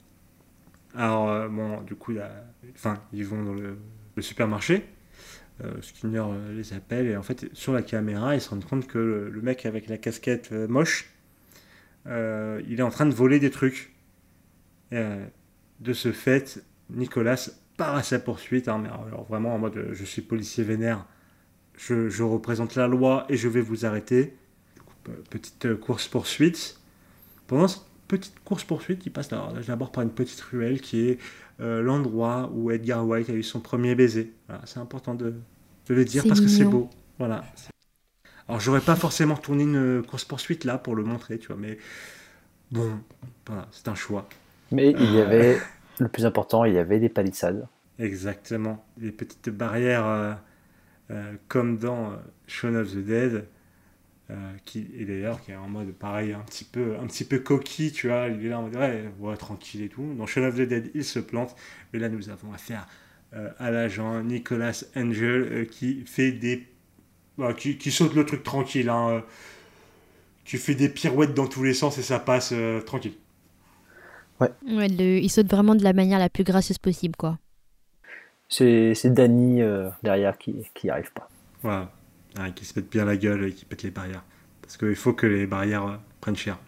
[0.95, 2.31] Alors, euh, bon, du coup, là,
[2.75, 3.79] enfin, ils vont dans le,
[4.17, 4.85] le supermarché.
[5.65, 8.87] Euh, Skinner euh, les appelle et en fait, sur la caméra, ils se rendent compte
[8.87, 11.11] que le, le mec avec la casquette euh, moche,
[12.07, 13.95] euh, il est en train de voler des trucs.
[14.93, 15.25] Et, euh,
[15.81, 18.69] de ce fait, Nicolas part à sa poursuite.
[18.69, 21.07] hein, mais alors vraiment en mode euh, je suis policier vénère,
[21.79, 24.37] je, je représente la loi et je vais vous arrêter.
[24.87, 24.95] Coup,
[25.31, 26.81] petite course poursuite.
[27.49, 31.19] Pendant cette petite course poursuite, il passe d'abord d'abord par une petite ruelle qui est
[31.61, 34.35] euh, l'endroit où Edgar White a eu son premier baiser.
[34.49, 35.35] Voilà, c'est important de,
[35.89, 36.91] de le dire parce que c'est beau.
[37.19, 37.45] Voilà.
[38.49, 41.79] Alors j'aurais pas forcément tourné une course poursuite là pour le montrer, tu vois, mais
[42.71, 43.01] bon,
[43.47, 44.29] voilà, c'est un choix.
[44.71, 45.21] Mais il y Euh.
[45.21, 47.67] avait, le plus important, il y avait des palissades.
[47.99, 48.85] Exactement.
[48.99, 50.35] Les petites barrières euh,
[51.11, 52.17] euh, comme dans euh,
[52.49, 53.47] Shaun of the Dead,
[54.31, 57.39] euh, qui et d'ailleurs qui est en mode pareil un petit peu un petit peu
[57.39, 58.77] coquille, tu vois, il est là en mode
[59.21, 60.15] ouais, tranquille et tout.
[60.15, 61.55] Dans Shaun of the Dead, il se plante,
[61.93, 62.89] mais là nous avons affaire
[63.59, 66.67] à l'agent Nicolas Angel qui fait des
[67.37, 69.23] bah, qui, saute le truc tranquille, hein,
[70.45, 72.55] qui fait des pirouettes dans tous les sens et ça passe
[72.87, 73.15] tranquille.
[74.41, 77.39] Ouais, le- il saute vraiment de la manière la plus gracieuse possible, quoi.
[78.49, 81.29] C'est c'est Danny euh, derrière qui qui y arrive pas.
[81.63, 81.91] Voilà.
[82.39, 84.23] Ouais, qui se pète bien la gueule et qui pète les barrières.
[84.63, 86.59] Parce qu'il faut que les barrières euh, prennent cher.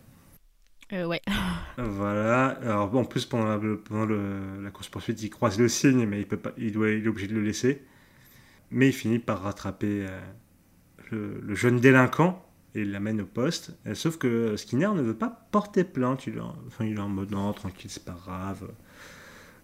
[0.92, 1.20] Euh, ouais.
[1.76, 2.48] Voilà.
[2.62, 6.26] Alors, en plus, pendant la, pendant le- la course-poursuite, il croise le signe, mais il,
[6.26, 7.84] peut pas, il, doit, il est obligé de le laisser.
[8.70, 10.20] Mais il finit par rattraper euh,
[11.10, 13.72] le, le jeune délinquant et l'amène au poste.
[13.86, 16.26] Euh, sauf que Skinner ne veut pas porter plainte.
[16.26, 18.68] Il est en, mode non, tranquille, c'est pas grave.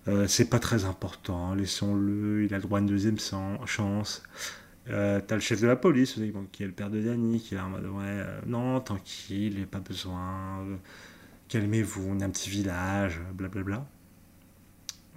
[0.07, 4.23] Euh, c'est pas très important, laissons-le, il a le droit à une deuxième chance.
[4.91, 6.19] Euh, T'as le chef de la police
[6.53, 7.89] qui est le père de Danny, qui est en mode
[8.47, 10.63] non, tranquille, il n'y a pas besoin,
[11.49, 13.87] calmez-vous, on est un petit village, blablabla.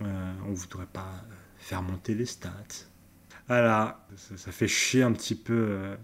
[0.04, 1.26] Euh, on voudrait pas
[1.58, 2.52] faire monter les stats.
[3.50, 5.97] Voilà, ça, ça fait chier un petit peu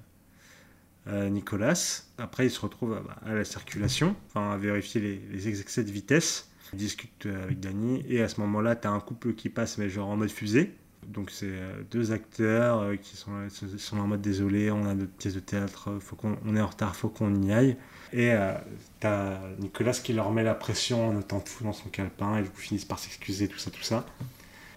[1.08, 2.06] Nicolas.
[2.18, 6.50] Après, il se retrouve à, la circulation, à vérifier les, excès de vitesse.
[6.72, 9.78] Il discute euh, avec Danny, et à ce moment-là, tu as un couple qui passe,
[9.78, 10.74] mais genre en mode fusée.
[11.06, 15.12] Donc c'est euh, deux acteurs euh, qui sont, sont en mode désolé, on a notre
[15.12, 17.76] pièce de théâtre, euh, faut qu'on, on est en retard, faut qu'on y aille.
[18.14, 18.54] Et euh,
[19.02, 22.46] t'as Nicolas qui leur met la pression en notant tout dans son calepin, et ils
[22.48, 24.06] finissent par s'excuser, tout ça, tout ça.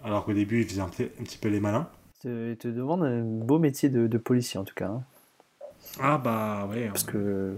[0.03, 1.89] Alors qu'au début, ils faisaient un, un petit peu les malins.
[2.21, 4.87] te, te demande un beau métier de, de policier en tout cas.
[4.89, 5.03] hein.
[5.99, 6.87] Ah bah ouais.
[6.87, 7.55] Parce que,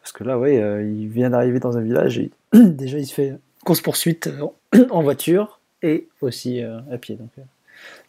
[0.00, 3.14] parce que là, ouais, euh, il vient d'arriver dans un village et déjà il se
[3.14, 4.46] fait course-poursuite euh,
[4.90, 7.16] en voiture et aussi euh, à pied.
[7.16, 7.42] Donc, euh,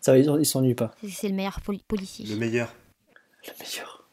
[0.01, 0.91] ça va, il il s'ennuie pas.
[1.07, 2.25] C'est- le meilleur poli- policier.
[2.25, 2.73] le meilleur.
[3.47, 4.03] Le meilleur.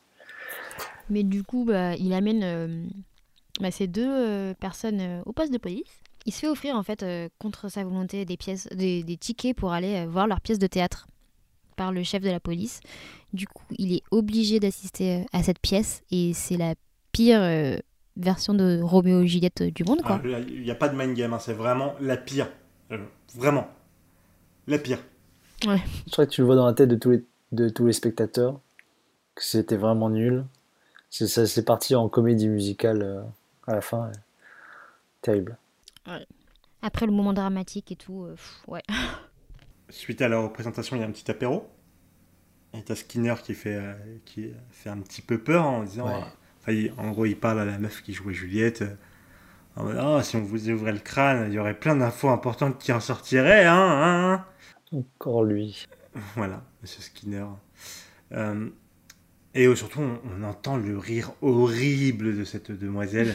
[1.10, 2.84] Mais du coup, bah, il amène euh,
[3.60, 6.00] bah, ces deux euh, personnes euh, au poste de police.
[6.24, 9.56] Il se fait offrir en fait euh, contre sa volonté des pièces, des, des tickets
[9.56, 11.06] pour aller euh, voir leur pièce de théâtre
[11.76, 12.80] par le chef de la police.
[13.32, 16.74] Du coup, il est obligé d'assister euh, à cette pièce et c'est la
[17.12, 17.76] pire euh,
[18.16, 20.20] version de Roméo et Juliette euh, du monde, quoi.
[20.24, 22.48] Ah, Il n'y a pas de mind game, hein, c'est vraiment la pire.
[22.90, 22.98] Euh,
[23.34, 23.68] Vraiment.
[24.66, 24.98] La pire.
[25.62, 27.92] Je crois que tu le vois dans la tête de tous les, de tous les
[27.92, 28.58] spectateurs
[29.34, 30.44] que c'était vraiment nul.
[31.08, 33.22] C'est ça, c'est parti en comédie musicale euh,
[33.66, 34.06] à la fin.
[34.08, 34.12] euh,
[35.22, 35.56] terrible.
[36.82, 38.82] Après le moment dramatique et tout, euh, pff, ouais.
[39.92, 41.68] Suite à la représentation, il y a un petit apéro.
[42.74, 46.06] Et t'as Skinner qui fait, euh, qui fait un petit peu peur en disant.
[46.06, 46.14] Ouais.
[46.14, 46.26] euh,
[46.60, 48.82] enfin, il- en gros, il parle à la meuf qui jouait Juliette.
[48.82, 48.94] euh,
[49.76, 52.78] en mode, Ah, si on vous ouvrait le crâne, il y aurait plein d'infos importantes
[52.78, 54.32] qui en sortiraient, hein, hein,
[54.92, 54.96] hein.
[54.98, 55.86] Encore lui.
[56.36, 57.46] Voilà, Monsieur Skinner.
[58.32, 58.68] Euh,
[59.54, 63.34] et surtout, on, on entend le rire horrible de cette demoiselle.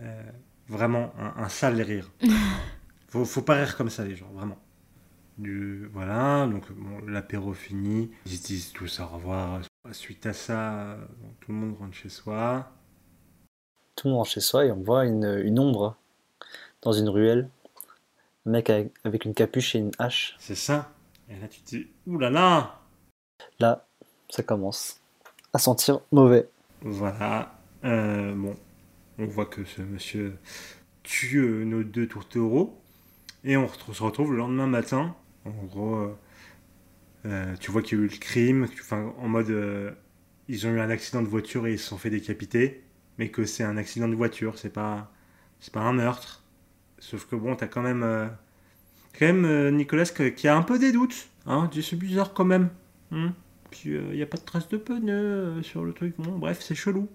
[0.00, 0.22] Euh,
[0.68, 2.10] vraiment, un, un sale rire.
[3.08, 4.58] Faut, faut pas rire comme ça, les gens, vraiment.
[5.38, 8.10] Du, voilà, donc bon, l'apéro fini.
[8.26, 9.60] Ils se disent tous au revoir.
[9.90, 10.96] Suite à ça,
[11.40, 12.70] tout le monde rentre chez soi.
[13.96, 15.96] Tout le monde rentre chez soi et on voit une, une ombre
[16.82, 17.48] dans une ruelle.
[18.46, 20.36] Un mec avec, une capuche et une hache.
[20.38, 20.92] C'est ça.
[21.28, 22.80] Et là, tu te dis, oulala
[23.60, 23.86] Là,
[24.28, 25.00] ça commence
[25.52, 26.48] à sentir mauvais.
[26.82, 27.54] Voilà.
[27.84, 28.54] Euh, bon,
[29.18, 30.36] on voit que ce monsieur
[31.02, 32.78] tue euh, nos deux tourtereaux.
[33.44, 35.14] Et on se retrouve le lendemain matin.
[35.44, 36.16] En gros, euh,
[37.26, 38.68] euh, tu vois qu'il y a eu le crime.
[38.68, 39.92] tu- en mode, euh,
[40.48, 42.84] ils ont eu un accident de voiture et ils se sont fait décapiter.
[43.18, 45.12] Mais que c'est un accident de voiture, c'est pas,
[45.60, 46.42] c'est pas un meurtre.
[46.98, 48.30] Sauf que bon, t'as quand même,
[49.18, 51.28] quand même Nicolas qui a un peu des doutes.
[51.46, 52.70] Hein, c'est bizarre quand même.
[53.12, 53.34] Hein
[53.72, 56.14] puis il n'y a pas de trace de pneus euh, sur le truc.
[56.18, 57.08] Bref, c'est chelou.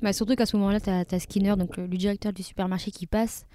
[0.00, 3.46] Bah, surtout qu'à ce moment-là, t'as as Skinner, donc le directeur du supermarché qui passe.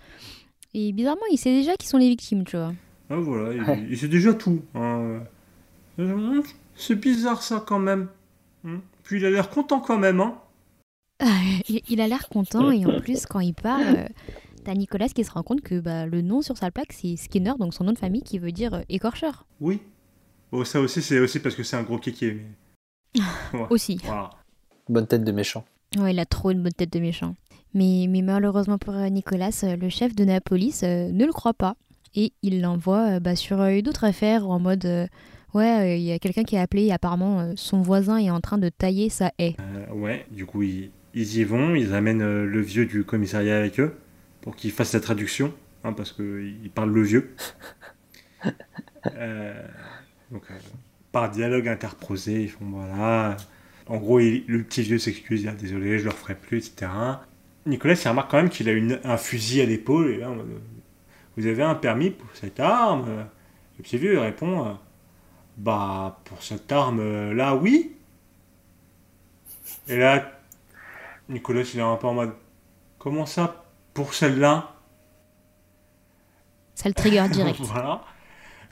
[0.74, 2.74] Et bizarrement, il sait déjà qui sont les victimes, tu vois.
[3.10, 3.86] Ah, voilà, Ouais.
[3.90, 4.62] il sait déjà tout.
[4.76, 5.22] hein.
[6.00, 6.42] Euh,
[6.76, 8.08] C'est bizarre ça quand même.
[8.66, 8.82] Hein.
[9.04, 10.20] Puis il a l'air content quand même.
[10.20, 10.38] Hein.
[11.70, 14.06] il, il a l'air content et en plus, quand il part, euh,
[14.64, 17.54] t'as Nicolas qui se rend compte que bah, le nom sur sa plaque, c'est Skinner,
[17.58, 19.46] donc son nom de famille qui veut dire euh, écorcheur.
[19.60, 19.80] Oui.
[20.52, 22.34] Bon, ça aussi, c'est aussi parce que c'est un gros kéké.
[23.16, 23.22] Mais...
[23.54, 23.66] Ouais.
[23.70, 24.00] Aussi.
[24.04, 24.30] Voilà.
[24.90, 25.66] Bonne tête de méchant.
[25.98, 27.36] Ouais, il a trop une bonne tête de méchant.
[27.74, 31.76] Mais, mais malheureusement pour Nicolas, le chef de Napolis euh, ne le croit pas.
[32.20, 35.08] Et il l'envoie euh, bah, sur euh, une autre affaire en mode euh,
[35.54, 38.30] Ouais, euh, il y a quelqu'un qui a appelé et apparemment euh, son voisin est
[38.32, 39.56] en train de tailler sa haie.
[39.60, 41.74] Euh, ouais, du coup, ils, ils y vont.
[41.76, 43.96] Ils amènent euh, le vieux du commissariat avec eux
[44.42, 45.54] pour qu'il fasse la traduction.
[45.84, 47.36] hein, parce qu'il parle le vieux.
[49.16, 49.64] Euh,
[50.32, 50.56] donc, euh,
[51.12, 53.38] par dialogue interposé, ils font voilà.
[53.88, 56.58] En gros, il- le petit vieux s'excuse, il dit Ah, désolé, je le referai plus,
[56.58, 56.92] etc.
[57.66, 60.12] Nicolas, il remarque quand même qu'il a une- un fusil à l'épaule.
[60.12, 60.46] Et là, mode,
[61.38, 63.28] vous avez un permis pour cette arme?
[63.78, 64.74] Le petit vieux il répond euh,
[65.58, 67.96] Bah, pour cette arme-là, oui.
[69.88, 70.32] Et là,
[71.30, 72.34] Nicolas, il est un peu en mode
[73.00, 74.76] Comment ça, pour celle-là?
[76.76, 77.60] Ça le trigger direct.
[77.60, 78.04] voilà.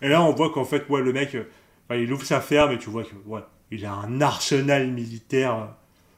[0.02, 1.50] Et là, on voit qu'en fait, ouais, le mec, euh,
[1.90, 5.56] enfin, il ouvre sa ferme et tu vois que, ouais, il a un arsenal militaire,
[5.56, 5.68] euh,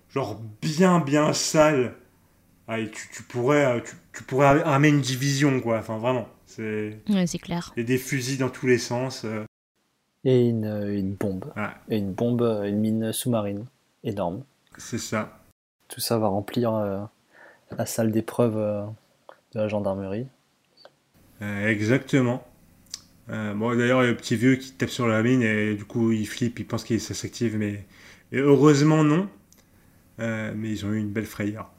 [0.10, 1.96] genre bien, bien sale.
[2.68, 5.80] Ah, et tu, tu pourrais, tu, tu pourrais armer une division, quoi.
[5.80, 6.30] Enfin, vraiment.
[6.58, 7.74] C'est Ouais, c'est clair.
[7.78, 9.24] a des fusils dans tous les sens.
[9.26, 9.44] euh.
[10.26, 11.46] Et une, une bombe.
[11.56, 11.70] Ouais.
[11.90, 13.66] Et une bombe, une mine sous-marine
[14.04, 14.44] énorme.
[14.78, 15.40] C'est ça.
[15.88, 17.00] Tout ça va remplir euh,
[17.78, 18.84] la salle d'épreuve euh,
[19.54, 20.28] de la gendarmerie.
[21.42, 22.46] Euh, exactement.
[23.30, 25.76] Euh, bon, d'ailleurs, il y a le petit vieux qui tape sur la mine et
[25.76, 27.86] du coup, il flippe, il pense que ça s'active, mais
[28.32, 29.30] et heureusement, non.
[30.20, 31.72] Euh, mais ils ont eu une belle frayeur.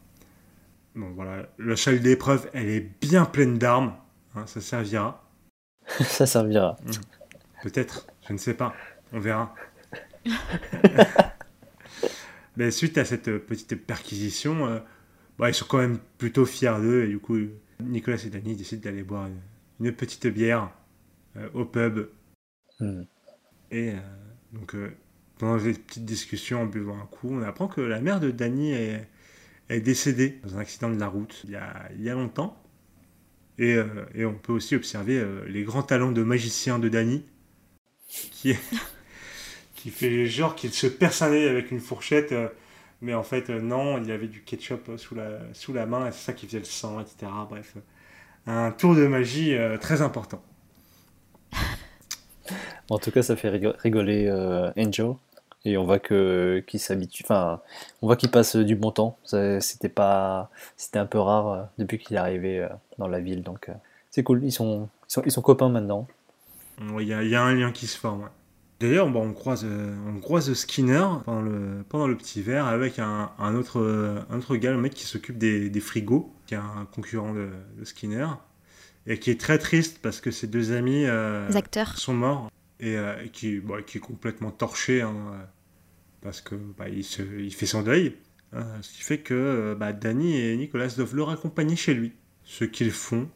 [0.94, 1.46] Bon, voilà.
[1.58, 3.92] La salle d'épreuve, elle est bien pleine d'armes.
[4.38, 5.28] Hein, ça servira.
[6.00, 6.76] ça servira.
[7.62, 8.06] Peut-être.
[8.26, 8.74] Je ne sais pas.
[9.12, 9.54] On verra.
[12.56, 14.78] mais suite à cette petite perquisition, euh,
[15.38, 17.04] bah, ils sont quand même plutôt fiers d'eux.
[17.04, 17.38] Et du coup,
[17.80, 19.40] Nicolas et Danny décident d'aller boire une,
[19.86, 20.70] une petite bière
[21.36, 22.08] euh, au pub.
[22.80, 23.02] Hmm.
[23.70, 23.98] Et euh,
[24.52, 24.76] donc,
[25.38, 28.72] pendant cette petite discussion, en buvant un coup, on apprend que la mère de Danny
[28.72, 29.08] est,
[29.68, 32.56] est décédée dans un accident de la route il y a, il y a longtemps.
[33.58, 37.24] Et, euh, et on peut aussi observer euh, les grands talents de magicien de Danny,
[38.08, 38.54] qui,
[39.90, 42.48] fait genre qu'il se perce avec une fourchette, euh,
[43.00, 46.46] mais en fait, non, il avait du ketchup sous la, main, et c'est ça qui
[46.46, 47.30] faisait le sang, etc.
[47.48, 47.76] Bref,
[48.46, 50.42] un tour de magie très important.
[52.90, 54.30] En tout cas, ça fait rigo- rigoler
[54.78, 55.12] Angel.
[55.68, 57.22] Et on voit que qu'il s'habitue.
[57.24, 57.60] Enfin,
[58.02, 59.18] on voit qu'il passe du bon temps.
[59.24, 63.42] C'était pas, c'était un peu rare euh, depuis qu'il est arrivé euh, dans la ville.
[63.42, 63.74] Donc, euh,
[64.10, 64.42] c'est cool.
[64.44, 66.06] Ils sont, ils sont, ils sont copains maintenant.
[66.80, 68.22] Il y, a- il y a un lien qui se forme.
[68.22, 68.28] ouais.
[68.80, 73.00] D'ailleurs, bon, on, croise, euh, on croise Skinner pendant le, pendant le petit verre avec
[73.00, 76.54] un, un autre, euh, un autre gars, le mec qui s'occupe des, des frigos, qui
[76.54, 78.28] est un concurrent de, de Skinner,
[79.08, 81.98] et qui est très triste parce que ses deux amis euh, acteurs.
[81.98, 85.44] sont morts et euh, qui, bon, qui est complètement torché hein, euh,
[86.22, 88.14] parce que bah, il, se- il fait son deuil.
[88.54, 92.12] euh, ce qui fait que bah, Danny et Nicolas doivent le raccompagner chez lui.
[92.44, 93.28] Ce qu'ils font.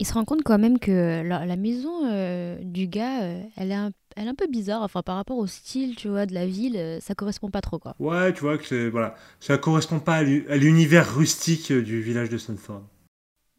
[0.00, 3.70] Il se rend compte quand même que la, la maison euh, du gars, euh, elle,
[3.70, 4.82] est un, elle est un peu bizarre.
[4.82, 7.78] Enfin, par rapport au style, tu vois, de la ville, euh, ça correspond pas trop,
[7.78, 7.94] quoi.
[8.00, 12.00] Ouais, tu vois que voilà, ça correspond pas à l'u- à l'univers rustique euh, du
[12.00, 12.82] village de Stanford.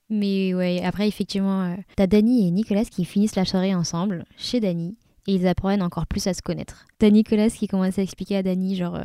[0.09, 4.95] Mais ouais, après, effectivement, t'as Danny et Nicolas qui finissent la soirée ensemble, chez Danny,
[5.27, 6.85] et ils apprennent encore plus à se connaître.
[6.99, 9.03] T'as Nicolas qui commence à expliquer à Danny, genre, euh,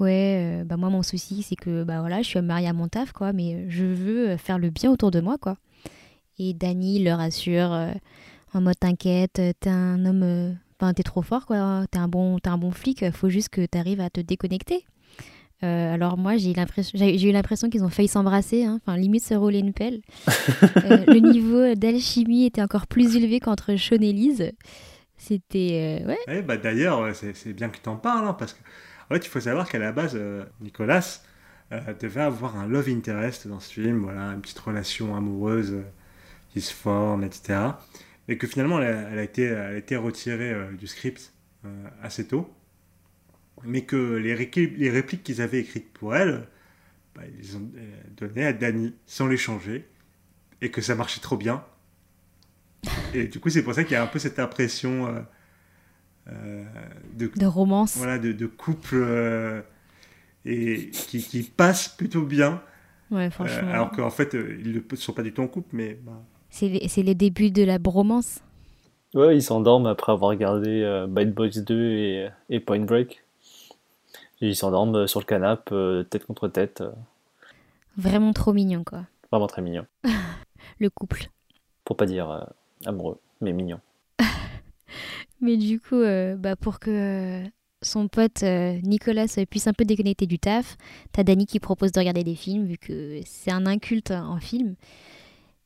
[0.00, 2.88] ouais, euh, bah moi, mon souci, c'est que, bah voilà, je suis mariée à mon
[2.88, 5.56] taf, quoi, mais je veux euh, faire le bien autour de moi, quoi.
[6.38, 7.92] Et Danny le rassure, euh,
[8.52, 12.08] en mode, t'inquiète, euh, t'es un homme, euh, enfin, t'es trop fort, quoi, t'es un
[12.08, 14.84] bon, t'es un bon flic, faut juste que t'arrives à te déconnecter.
[15.62, 18.78] Euh, alors moi j'ai eu l'impression j'ai j'ai eu l'impression qu'ils ont failli s'embrasser hein.
[18.82, 20.02] enfin limite se rouler une pelle
[20.84, 24.52] euh, le niveau d'alchimie était encore plus élevé qu'entre Sean et Lise.
[25.16, 26.00] C'était.
[26.04, 26.18] euh, ouais.
[26.28, 28.58] Eh bah d'ailleurs, ouais, c'est bien que tu en parles, hein, parce que
[29.10, 31.20] en fait, il faut savoir qu'à la base, euh, Nicolas
[31.72, 35.76] euh, devait avoir un love interest dans ce film, voilà, une petite relation amoureuse
[36.50, 37.82] qui se forme, etc.
[38.28, 41.34] Et que finalement, elle a, été, elle a été retirée du script
[42.02, 42.50] assez tôt,
[43.64, 46.46] mais que les, réqui- les répliques qu'ils avaient écrites pour elle,
[47.14, 49.88] bah, ils ont euh, donné à Danny sans les changer,
[50.62, 51.64] et que ça marchait trop bien.
[53.14, 55.20] Et du coup, c'est pour ça qu'il y a un peu cette impression euh,
[56.28, 56.64] euh,
[57.14, 57.96] de, De romance.
[57.96, 59.62] voilà, de, de couple euh,
[60.44, 62.62] et qui, qui passe plutôt bien,
[63.10, 63.68] Ouais, euh, franchement.
[63.70, 66.68] alors qu'en fait, euh, ils ne sont pas du tout en couple, mais bah, C'est
[66.68, 68.40] les, c'est les débuts de la bromance.
[69.14, 73.22] Ouais, ils s'endorment après avoir regardé euh, Bad Boys 2 et, et Point Break.
[74.42, 76.82] Et ils s'endorment sur le canapé, euh, tête contre tête.
[77.96, 79.04] Vraiment trop mignon, quoi.
[79.32, 79.86] vraiment très mignon.
[80.80, 81.28] Le couple.
[81.84, 82.40] Pour pas dire euh,
[82.84, 83.80] amoureux, mais mignon.
[85.40, 87.48] Mais du coup, euh, bah, pour que euh,
[87.82, 90.76] son pote euh, Nicolas puisse un peu déconnecter du taf,
[91.12, 94.76] t'as Danny qui propose de regarder des films, vu que c'est un inculte en film.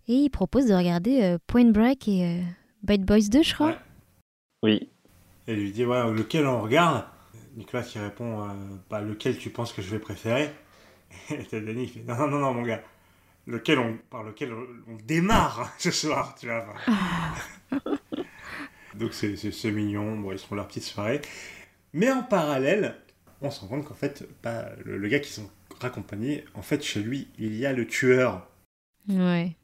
[0.09, 2.43] Et il propose de regarder euh, Point Break et euh,
[2.83, 3.69] Bad Boys 2, je crois.
[3.69, 3.79] Ouais.
[4.65, 4.89] Oui,
[5.47, 7.05] elle lui dit ouais, lequel on regarde?
[7.57, 8.53] Nicolas qui répond euh,
[8.91, 10.51] bah, lequel tu penses que je vais préférer?
[11.31, 12.83] Et t'as Danny qui fait non, non, non, non, mon gars,
[13.51, 16.67] lequel on, par lequel on, démarre ce soir, tu vois.
[18.95, 21.21] Donc c'est mignon, bon, ils se font leur petite soirée.
[21.93, 22.97] Mais en parallèle,
[23.41, 25.49] on se rend compte qu'en fait, bah, le, le gars qui sont
[25.81, 28.49] raccompagnés, en fait, chez lui, il y a le tueur.
[29.09, 29.57] Ouais.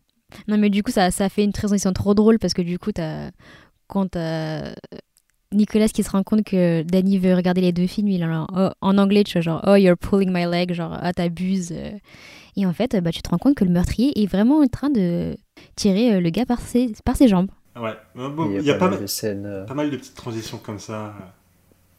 [0.49, 2.93] Non, mais du coup, ça, ça fait une transition trop drôle parce que du coup,
[2.93, 3.31] t'as,
[3.87, 4.75] quand t'as
[5.53, 8.47] Nicolas qui se rend compte que Danny veut regarder les deux films, il est en,
[8.55, 11.73] oh, en anglais, tu vois, genre, oh, you're pulling my leg, genre, ah, t'abuses.
[11.73, 11.93] euh.
[12.57, 14.91] Et en fait, bah, tu te rends compte que le meurtrier est vraiment en train
[14.91, 15.37] de
[15.77, 17.51] tirer le gars par ses, par ses jambes.
[17.79, 19.65] Ouais, il y a, pas, mal de scènes.
[19.67, 21.15] Pas mal de petites transitions comme ça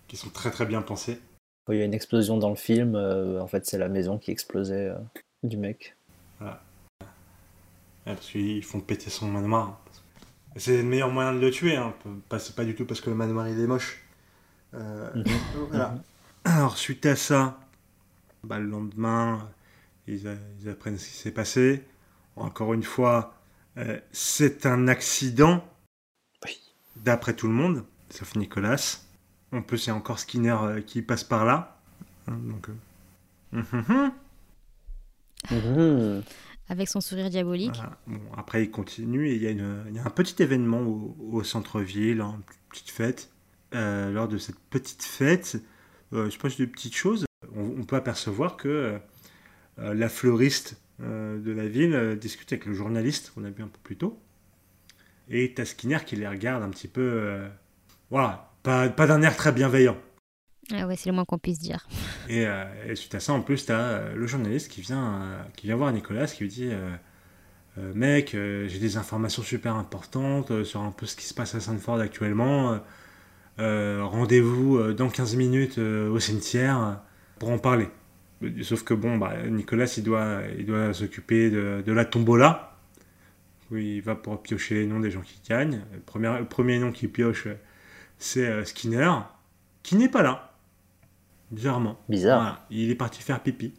[0.07, 1.19] qui sont très très bien pensées.
[1.69, 4.91] Il y a une explosion dans le film, en fait c'est la maison qui explosait
[5.43, 5.95] du mec.
[6.39, 6.59] Voilà.
[8.05, 9.79] parce qu'ils font péter son manoir.
[10.57, 11.93] C'est le meilleur moyen de le tuer, hein.
[12.39, 14.03] c'est pas du tout parce que le manoir il est moche.
[14.73, 15.23] Mhm.
[15.69, 15.95] voilà.
[16.45, 17.59] Alors suite à ça,
[18.43, 19.49] bah, le lendemain,
[20.07, 20.27] ils,
[20.69, 21.83] apprennent ce qui s'est passé.
[22.35, 23.35] Encore une fois,
[23.77, 25.63] euh, c'est un accident,
[26.95, 29.01] d'après tout le monde, sauf Nicolas.
[29.51, 31.77] On peut, c'est encore Skinner euh, qui passe par là.
[32.27, 32.73] Hein, donc, euh,
[33.53, 34.11] hum, hum,
[35.49, 36.23] hum.
[36.69, 37.81] Avec son sourire diabolique.
[38.35, 42.89] Après, il continue et il y, a un petit événement au, centre-ville, hein, une petite
[42.89, 43.31] fête.
[43.71, 45.61] lors de cette petite fête,
[46.13, 47.25] euh, je pense de petites choses.
[47.55, 48.99] On, peut apercevoir que
[49.79, 53.67] euh, la fleuriste euh, de la ville discute avec le journaliste qu'on a vu un
[53.67, 54.19] peu plus tôt.
[55.29, 57.41] Et t'as Skinner qui les regarde un petit peu.
[58.09, 59.97] voilà, pas d'un air très bienveillant.
[60.73, 61.87] Ah ouais, c'est le moins qu'on puisse dire.
[62.29, 62.45] Et,
[62.95, 66.43] suite à ça, en plus, t'as le journaliste qui vient, qui vient voir Nicolas, qui
[66.43, 66.69] lui dit
[67.77, 71.99] Mec, j'ai des informations super importantes sur un peu ce qui se passe à Sanford
[71.99, 72.79] actuellement.
[73.59, 77.01] Euh, rendez-vous euh, dans 15 minutes euh, au cimetière
[77.39, 77.87] pour en parler.
[78.61, 82.77] Sauf que bon, bah, Nicolas, il doit, il doit s'occuper de, la tombola.
[83.71, 85.81] il va pour piocher les noms des gens qui gagnent.
[85.91, 87.47] Le premier, premier nom qu'il pioche,
[88.19, 89.11] c'est Skinner,
[89.81, 90.46] qui n'est pas là.
[91.51, 91.99] Bizarrement.
[92.09, 92.65] Bizarre.
[92.69, 93.73] il est parti faire pipi.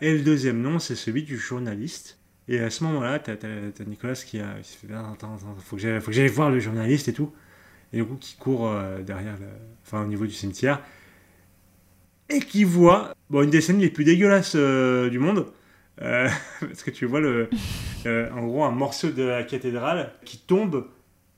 [0.00, 2.18] Et le deuxième nom, c'est celui du journaliste.
[2.48, 6.12] Et à ce moment-là, t'as as, Nicolas qui, a, se fait Attends, attends, faut que
[6.12, 7.32] j'aille voir le journaliste et tout
[7.92, 9.36] et du coup qui court euh, derrière,
[9.84, 10.80] enfin au niveau du cimetière,
[12.28, 15.46] et qui voit bon, une des scènes les plus dégueulasses euh, du monde.
[16.02, 16.28] Euh,
[16.60, 17.48] parce que tu vois le,
[18.04, 20.88] en gros un morceau de la cathédrale qui tombe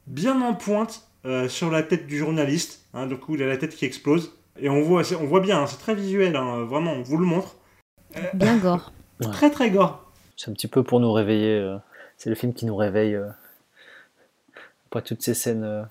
[0.06, 1.04] bien en pointe
[1.48, 2.86] sur la tête du journaliste.
[2.94, 4.37] Hein, du coup, il a la tête qui explose.
[4.60, 7.26] Et on voit, on voit bien, hein, c'est très visuel, hein, vraiment, on vous le
[7.26, 7.56] montre.
[8.34, 8.92] bien gore.
[9.32, 10.12] Très très gore.
[10.36, 11.76] C'est un petit peu pour nous réveiller.
[12.16, 13.18] c'est le film qui nous réveille
[14.86, 15.88] après toutes ces scènes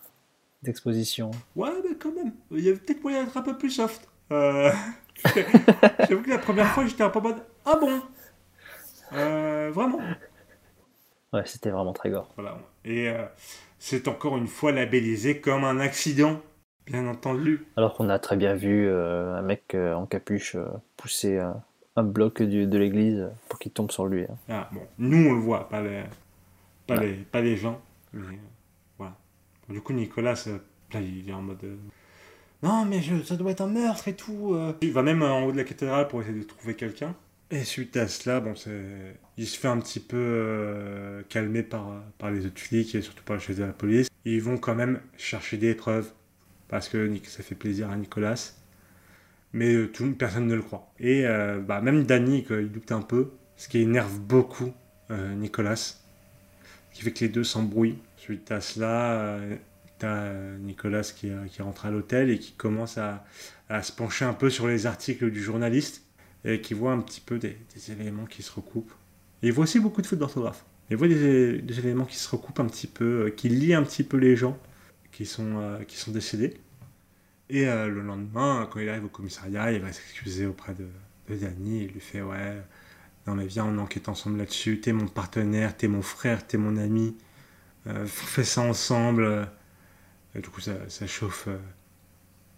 [0.63, 1.31] d'exposition.
[1.57, 4.07] Ouais, mais quand même, il y avait peut-être moyen d'être un peu plus soft.
[4.31, 4.71] Euh...
[6.09, 8.01] J'avoue que la première fois, j'étais un peu mode Ah bon?
[9.13, 9.99] Euh, Vraiment
[11.33, 12.31] Ouais, c'était vraiment très gore.
[12.35, 12.57] Voilà.
[12.85, 13.25] Et euh,
[13.79, 16.41] c'est encore une fois labellisé comme un accident,
[16.87, 17.65] bien entendu.
[17.75, 20.57] Alors qu'on a très bien vu euh, un mec en capuche
[20.95, 21.39] pousser
[21.95, 24.23] un bloc de l'église pour qu'il tombe sur lui.
[24.23, 24.37] Hein.
[24.49, 24.81] Ah, bon.
[24.97, 26.03] Nous, on le voit, pas les,
[26.87, 27.79] pas les, pas les gens.
[28.13, 28.39] Mais...
[29.69, 30.47] Du coup, Nicolas,
[30.93, 31.63] là, il est en mode.
[31.63, 31.75] Euh,
[32.63, 34.53] non, mais ça doit être un meurtre et tout.
[34.53, 34.73] Euh.
[34.81, 37.13] Il va même en haut de la cathédrale pour essayer de trouver quelqu'un.
[37.51, 38.53] Et suite à cela, bon,
[39.37, 43.23] il se fait un petit peu euh, calmer par, par les autres flics et surtout
[43.23, 44.09] par le chef de la police.
[44.25, 46.11] Ils vont quand même chercher des preuves
[46.67, 48.53] parce que ça fait plaisir à Nicolas.
[49.53, 50.91] Mais tout, personne ne le croit.
[50.99, 51.23] Et
[51.65, 54.73] bah, même Danny, il doute un peu, ce qui énerve beaucoup
[55.09, 55.95] Nicolas, ce
[56.93, 57.97] qui fait que les deux s'embrouillent.
[58.27, 59.55] Suite à cela, euh,
[59.99, 63.23] tu as euh, Nicolas qui, euh, rentre à l'hôtel et qui commence à,
[63.81, 66.03] se pencher un peu sur les articles du journaliste
[66.43, 67.57] et qui voit un petit peu des,
[67.89, 68.93] éléments qui se recoupent.
[69.43, 70.65] il voit aussi beaucoup de fautes d'orthographe.
[70.89, 74.17] Il voit des, éléments qui se recoupent un petit peu, qui lient un petit peu
[74.17, 74.57] les gens
[75.17, 76.59] qui sont, qui sont décédés.
[77.49, 80.87] Et le lendemain, quand il arrive au commissariat, il va s'excuser auprès de,
[81.27, 81.85] de Danny.
[81.85, 82.61] Il lui fait Ouais,
[83.25, 84.79] non mais viens, on enquête ensemble là-dessus.
[84.79, 87.17] T'es mon partenaire, t'es mon frère, t'es mon ami.
[87.87, 89.49] Euh, on fait ça ensemble.
[90.35, 91.47] Et du coup, ça, chauffe.
[91.47, 91.57] Euh,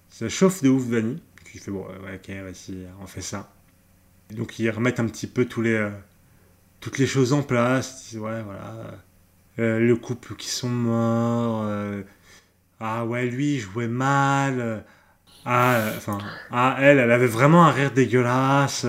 [0.09, 1.21] ça chauffe de ouf Vanny.
[1.51, 3.51] Qui fait bon, ok, vas-y, on fait ça.
[4.31, 5.89] Donc, ils remettent un petit peu tous les, euh,
[6.79, 8.13] toutes les choses en place.
[8.13, 9.03] ouais, voilà.
[9.57, 11.65] le couple qui sont morts.
[12.79, 14.85] Ah ouais, lui, il jouait mal.
[15.45, 16.17] Ah, enfin,
[16.51, 18.85] ah, elle, elle avait vraiment un rire dégueulasse.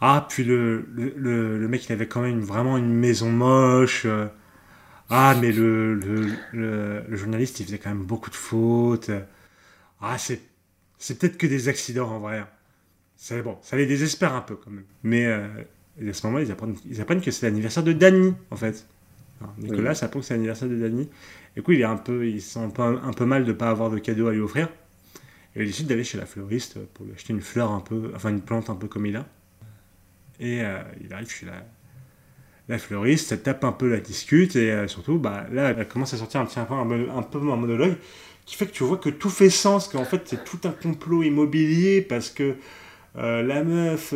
[0.00, 4.06] Ah, puis le, le, le, mec, il avait quand même vraiment une maison moche.
[5.08, 9.10] Ah, mais le, le, le, journaliste, il faisait quand même beaucoup de fautes.
[10.00, 10.40] Ah, c'est,
[10.98, 12.44] c'est peut-être que des accidents en vrai.
[13.16, 14.84] C'est bon, ça les désespère un peu quand même.
[15.02, 15.46] Mais euh,
[16.06, 18.86] à ce moment-là, ils apprennent, ils apprennent que c'est l'anniversaire de Danny, en fait.
[19.58, 21.08] Nicolas ça apprend que c'est l'anniversaire de Danny.
[21.56, 23.56] Du coup, il, est un peu, il sent un peu, un peu mal de ne
[23.56, 24.68] pas avoir de cadeau à lui offrir.
[25.56, 28.28] Et il décide d'aller chez la fleuriste pour lui acheter une fleur un peu, enfin
[28.28, 29.26] une plante un peu comme il a.
[30.38, 31.64] Et euh, il arrive chez la,
[32.68, 36.12] la fleuriste, elle tape un peu la discute et euh, surtout, bah, là, elle commence
[36.12, 37.96] à sortir un petit peu un, peu un monologue
[38.44, 41.22] qui fait que tu vois que tout fait sens, qu'en fait c'est tout un complot
[41.22, 42.56] immobilier parce que
[43.16, 44.10] euh, la meuf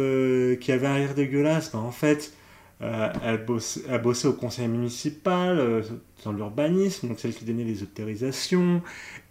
[0.60, 2.34] qui avait un rire dégueulasse, bah, en fait,
[2.82, 5.82] euh, elle, bosse, elle bossait au conseil municipal, euh,
[6.24, 8.82] dans l'urbanisme, donc celle qui donnait les autorisations.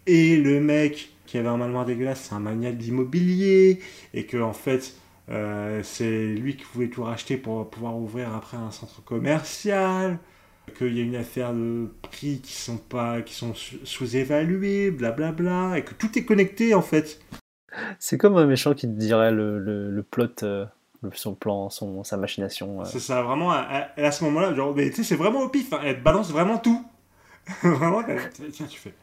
[0.05, 3.79] Et le mec qui avait un manoir dégueulasse, c'est un maniaque d'immobilier.
[4.13, 4.95] Et que, en fait,
[5.29, 10.19] euh, c'est lui qui voulait tout racheter pour pouvoir ouvrir après un centre commercial.
[10.77, 12.79] Qu'il y a une affaire de prix qui sont,
[13.25, 15.77] sont sous-évalués, blablabla.
[15.77, 17.19] Et que tout est connecté, en fait.
[17.99, 20.65] C'est comme un méchant qui te dirait le, le, le plot, euh,
[21.13, 22.81] son plan, son, sa machination.
[22.81, 22.85] euh.
[22.85, 23.57] C'est ça, vraiment, à,
[23.97, 26.03] à- à ce moment-là, genre, mais tu sais, c'est vraiment au pif, hein, elle te
[26.03, 26.85] balance vraiment tout.
[27.63, 28.93] vraiment, elle- tiens, tu fais.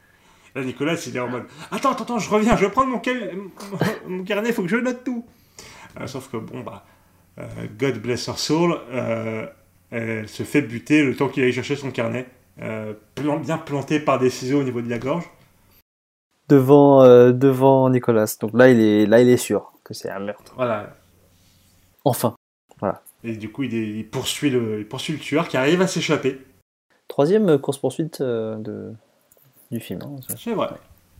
[0.55, 2.99] Là, Nicolas, il est en mode Attends, attends, attends, je reviens, je vais prendre mon,
[2.99, 3.31] cal-
[4.07, 5.25] mon carnet, il faut que je note tout.
[6.01, 6.85] Euh, sauf que, bon, bah,
[7.39, 7.45] euh,
[7.79, 8.77] God bless her soul,
[9.91, 12.27] elle se fait buter le temps qu'il aille chercher son carnet,
[13.15, 15.25] plan- bien planté par des ciseaux au niveau de la gorge.
[16.49, 18.37] Devant, devant Nicolas.
[18.41, 20.53] Donc là, il est, là, il est sûr que c'est un meurtre.
[20.57, 20.95] Voilà.
[22.07, 22.35] Enfin.
[23.25, 25.87] Et du coup, il, est- il poursuit le, il poursuit le tueur qui arrive à
[25.89, 26.41] s'échapper.
[27.09, 28.93] Troisième course-poursuite euh, de,
[29.73, 30.01] du film.
[30.03, 30.17] hein.
[30.39, 30.69] C'est vrai.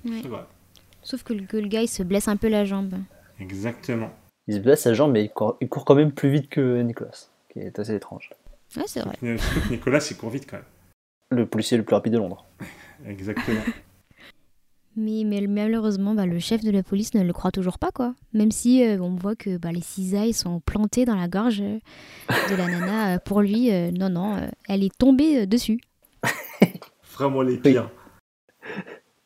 [0.05, 0.21] Ouais.
[0.23, 0.45] C'est vrai.
[1.03, 2.95] Sauf que le, que le gars, il se blesse un peu la jambe.
[3.41, 4.11] Exactement.
[4.47, 6.81] Il se blesse sa jambe, mais il court, il court quand même plus vite que
[6.83, 8.31] Nicolas, qui est assez étrange.
[8.77, 9.17] Ouais, c'est vrai.
[9.23, 10.67] Mais Surtout que Nicolas, il court vite quand même.
[11.31, 12.45] Le policier le plus rapide de Londres.
[13.05, 13.61] Exactement.
[14.97, 18.15] Mais, mais malheureusement, bah, le chef de la police ne le croit toujours pas, quoi.
[18.33, 21.79] Même si euh, on voit que bah, les cisailles sont plantées dans la gorge euh,
[22.51, 23.15] de la nana.
[23.15, 25.81] euh, pour lui, euh, non, non, euh, elle est tombée euh, dessus.
[27.15, 27.91] Vraiment les pires.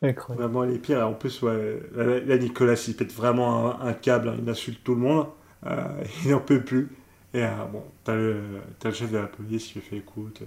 [0.02, 0.42] Incroyable.
[0.44, 1.06] Vraiment les pires.
[1.06, 4.28] En plus, ouais, là, là, Nicolas, il pète vraiment un, un câble.
[4.30, 4.36] hein.
[4.42, 5.26] Il insulte tout le monde.
[5.66, 6.88] Euh, il n'en peut plus.
[7.34, 8.42] Et euh, bon, t'as le,
[8.78, 10.42] t'as le chef de la police qui lui fait écoute.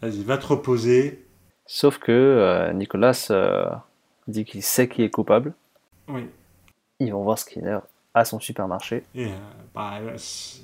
[0.00, 1.24] Vas-y, va te reposer.
[1.66, 3.70] Sauf que euh, Nicolas euh,
[4.28, 5.54] dit qu'il sait qu'il est coupable.
[6.08, 6.26] Oui.
[7.00, 7.78] Ils vont voir Skinner
[8.14, 9.02] à son supermarché.
[9.14, 9.36] Et euh,
[9.74, 9.98] bah,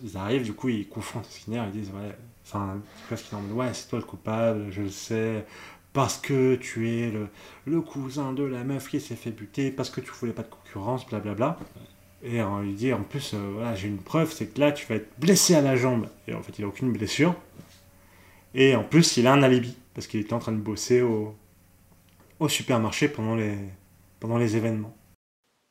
[0.03, 1.63] ils arrivent, du coup, ils confrontent Skinner.
[1.67, 2.79] Ils disent ouais, enfin,
[3.15, 5.45] Skinner ouais, c'est toi le coupable, je le sais.
[5.93, 7.29] Parce que tu es le,
[7.67, 10.49] le cousin de la meuf qui s'est fait buter, parce que tu voulais pas de
[10.49, 11.59] concurrence, blablabla.
[12.23, 14.87] Et on lui dit en plus, euh, voilà, j'ai une preuve, c'est que là, tu
[14.87, 16.09] vas être blessé à la jambe.
[16.27, 17.35] Et en fait, il a aucune blessure.
[18.55, 21.35] Et en plus, il a un alibi, parce qu'il était en train de bosser au,
[22.41, 23.57] au supermarché pendant les,
[24.21, 24.95] pendant les événements.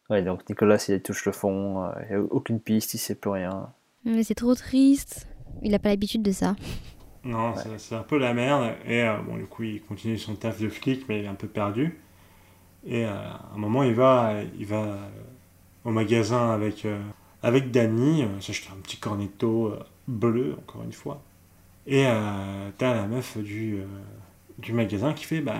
[0.10, 3.16] Ouais, donc Nicolas, il touche le fond, euh, il n'y a aucune piste, il sait
[3.16, 3.74] plus rien.
[4.06, 5.28] Mais c'est trop triste.
[5.64, 6.56] Il n'a pas l'habitude de ça.
[7.24, 7.64] Non, Ouais.
[7.78, 8.74] c'est- un peu la merde.
[8.86, 11.34] Et euh, bon, du coup, il continue son taf de flic, mais il est un
[11.36, 12.00] peu perdu.
[12.86, 14.98] Et euh, à un moment, il va, il va
[15.84, 17.02] au magasin avec, euh,
[17.44, 19.74] avec Danny, s'acheter un petit cornetto
[20.08, 21.22] bleu, encore une fois.
[21.86, 23.86] Et euh, t'as la meuf du, euh,
[24.58, 25.56] du magasin qui fait bah,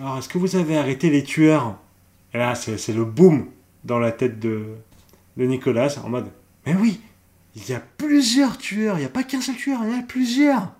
[0.00, 1.78] Alors, est-ce que vous avez arrêté les tueurs?
[2.34, 3.46] Et là, c'est le boom
[3.84, 4.66] dans la tête de,
[5.36, 6.30] de Nicolas, en mode
[6.66, 7.00] Mais oui,
[7.56, 9.98] il y a plusieurs tueurs, il n'y a pas qu'un seul tueur, il y en
[10.00, 10.72] a plusieurs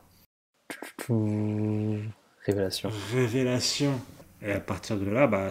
[2.44, 2.90] Révélation.
[3.12, 4.00] Révélation.
[4.42, 5.50] Et à partir de là, bah,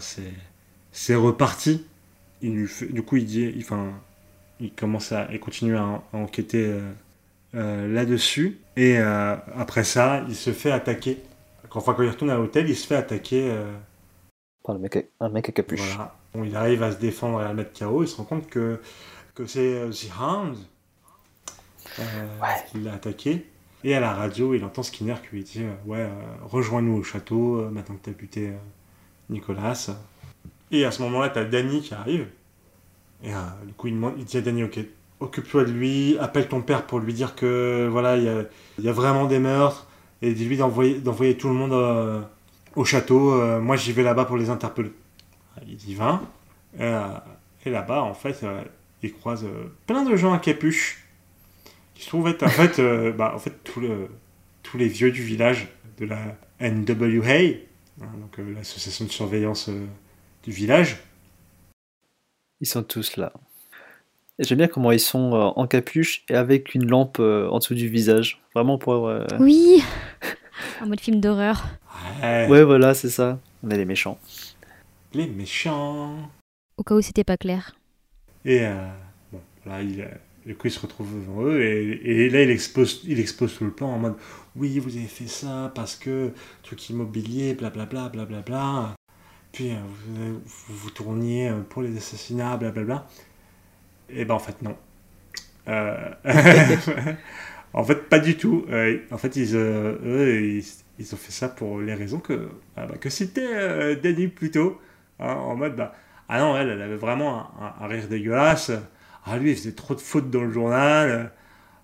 [0.91, 1.85] c'est, reparti.
[2.41, 3.91] Il lui fait- du coup, il, dit, il, enfin,
[4.59, 6.91] il commence à il continue à enquêter euh,
[7.55, 8.57] euh, là-dessus.
[8.75, 11.17] Et euh, après ça, il se fait attaquer.
[11.69, 13.49] Quand, enfin, quand il retourne à l'hôtel, il se fait attaquer.
[13.51, 13.73] euh,
[14.63, 15.79] Par le mec à- un mec à capuche.
[15.95, 16.15] voilà.
[16.33, 18.03] Bon, il arrive à se défendre et à le mettre KO.
[18.03, 18.79] Il se rend compte que,
[19.35, 20.57] que c'est euh, The Hound
[21.99, 22.47] euh, Ouais.
[22.71, 23.45] qui l'a attaqué.
[23.83, 26.09] Et à la radio, il entend Skinner qui lui dit Ouais,
[26.43, 28.51] rejoins-nous au château maintenant que tu as buté
[29.29, 29.89] Nicolas.
[30.71, 32.27] Et à ce moment-là, tu as Danny qui arrive.
[33.23, 33.29] Et
[33.65, 34.79] du coup, il, demande, il dit à Danny Ok,
[35.19, 38.43] occupe-toi de lui, appelle ton père pour lui dire que voilà, il y a,
[38.79, 39.86] il y a vraiment des meurtres.
[40.21, 42.21] Et dis-lui d'envoyer, d'envoyer tout le monde euh,
[42.75, 43.33] au château.
[43.33, 44.91] euh, moi, j'y vais là-bas pour les interpeller.
[45.67, 46.21] Il y va.
[46.79, 47.07] Euh,
[47.65, 48.61] et là-bas, en fait, euh,
[49.03, 51.03] il croise euh, plein de gens à capuche
[51.93, 54.07] qui se trouvent être en fait, euh, bah, en fait tout le-
[54.63, 55.67] tous les vieux du village
[55.99, 56.19] de la
[56.59, 57.33] NWA,
[58.01, 59.85] hein, donc euh, l'association de surveillance euh,
[60.43, 60.97] du village.
[62.59, 63.31] Ils sont tous là.
[64.39, 67.57] Et j'aime bien comment ils sont euh, en capuche et avec une lampe euh, en
[67.59, 68.41] dessous du visage.
[68.53, 69.07] Vraiment pour.
[69.07, 69.81] euh, Oui
[70.81, 71.65] En mode film d'horreur.
[72.21, 73.39] Ouais, Ouais, voilà, c'est ça.
[73.63, 74.17] On est les méchants.
[75.13, 76.29] les méchants.
[76.77, 77.75] Au cas où c'était pas clair.
[78.45, 78.87] Et euh,
[79.31, 80.07] bon, là, il, euh,
[80.45, 83.65] du coup, il se retrouve devant eux et, et là, il expose, il expose tout
[83.65, 84.15] le plan en mode
[84.55, 86.31] Oui, vous avez fait ça parce que
[86.63, 88.95] truc immobilier, blablabla, blablabla.
[89.51, 93.07] Puis euh, vous, vous vous tourniez euh, pour les assassinats, blablabla.
[94.09, 94.77] Et ben en fait, non.
[95.67, 96.09] Euh,
[97.81, 98.65] en fait, pas du tout.
[98.69, 100.65] Euh, en fait, ils, euh, eux, ils,
[100.99, 104.79] ils ont fait ça pour les raisons que, ah bah, que c'était euh, Danny plutôt.
[105.19, 105.93] hein, en mode, bah,
[106.29, 108.71] ah non, elle, elle avait vraiment un, un- un rire dégueulasse.
[109.25, 111.31] Ah, lui, il faisait trop de fautes dans le journal.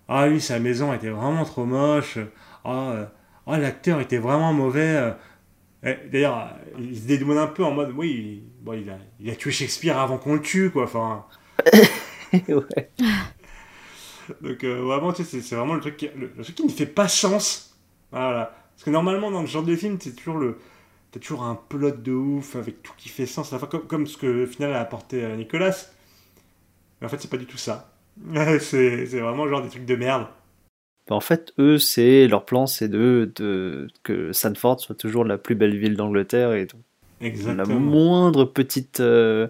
[0.08, 2.18] Ah oui, sa maison était vraiment trop moche.
[2.64, 3.06] Ah, euh,
[3.46, 5.14] ah, l'acteur était vraiment mauvais.
[6.10, 9.50] D'ailleurs, il se dédouane un peu en mode oui, bon, il, a, il a tué
[9.52, 10.84] Shakespeare avant qu'on le tue, quoi.
[10.84, 11.26] Enfin,
[12.48, 12.90] ouais.
[14.40, 16.70] donc euh, vraiment, tu sais, c'est- vraiment le truc, qui, le, le truc qui ne
[16.70, 17.76] fait pas sens.
[18.12, 18.54] Voilà.
[18.74, 20.58] Parce que normalement, dans ce genre de film, c'est toujours le.
[21.12, 23.86] T'as toujours un plot de ouf avec tout qui fait sens à la fin, comme,
[23.86, 25.74] comme ce que au final a apporté euh, Nicolas.
[27.00, 27.92] Mais en fait, c'est pas du tout ça.
[28.60, 30.26] c'est vraiment genre des trucs de merde.
[31.08, 35.38] Bah, En fait, eux, c'est leur plan, c'est de, de que Sanford soit toujours la
[35.38, 36.80] plus belle ville d'Angleterre et donc
[37.20, 39.48] la moindre petite euh,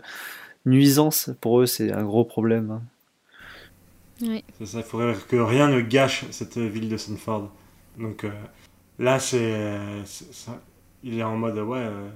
[0.67, 2.81] nuisance pour eux, c'est un gros problème.
[4.65, 7.51] Ça, il faudrait que rien ne gâche cette ville de Sanford.
[7.99, 8.31] Donc euh,
[8.99, 10.03] là, c'est, euh,
[11.03, 12.09] il est en mode ouais, euh,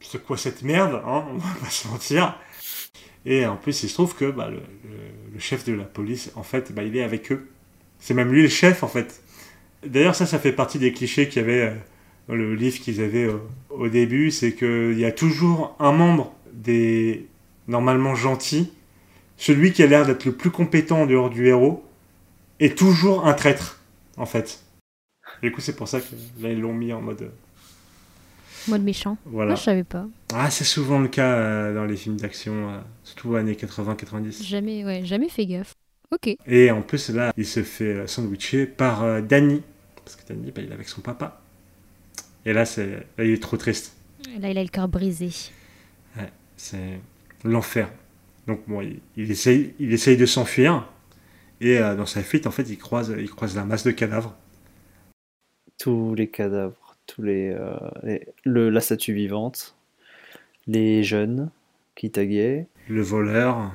[0.00, 2.38] c'est quoi cette merde, hein On va pas se mentir.
[3.24, 4.60] Et en plus, il se trouve que bah, le,
[5.38, 7.48] chef de la police, en fait, bah, il est avec eux.
[7.98, 9.22] C'est même lui le chef, en fait.
[9.84, 11.74] D'ailleurs, ça, ça fait partie des clichés qu'il y avait euh,
[12.28, 13.38] dans le livre qu'ils avaient euh,
[13.70, 17.26] au début, c'est qu'il y a toujours un membre des
[17.68, 18.72] normalement gentils,
[19.36, 21.84] celui qui a l'air d'être le plus compétent en dehors du héros,
[22.60, 23.80] est toujours un traître,
[24.16, 24.62] en fait.
[25.42, 26.06] Du coup, c'est pour ça que
[26.40, 27.30] là, ils l'ont mis en mode.
[28.68, 29.16] Mode méchant.
[29.26, 29.50] Voilà.
[29.50, 30.06] Moi, je savais pas.
[30.34, 34.42] Ah, c'est souvent le cas euh, dans les films d'action, euh, surtout années 80-90.
[34.44, 35.74] Jamais, ouais, jamais fait gaffe.
[36.10, 36.36] Ok.
[36.46, 39.62] Et en plus, là, il se fait euh, sandwicher par euh, Danny.
[40.04, 41.40] Parce que Danny, bah, il est avec son papa.
[42.44, 42.86] Et là, c'est,
[43.18, 43.96] là, il est trop triste.
[44.40, 45.30] Là, il a le cœur brisé.
[46.56, 47.00] C'est
[47.44, 47.90] l'enfer.
[48.46, 50.88] Donc, bon, il, il essaye, il essaye de s'enfuir.
[51.60, 54.34] Et euh, dans sa fuite, en fait, il croise, il croise la masse de cadavres.
[55.78, 59.76] Tous les cadavres, tous les, euh, les- le, la statue vivante,
[60.66, 61.50] les jeunes
[61.94, 62.66] qui taguaient.
[62.88, 63.74] Le voleur,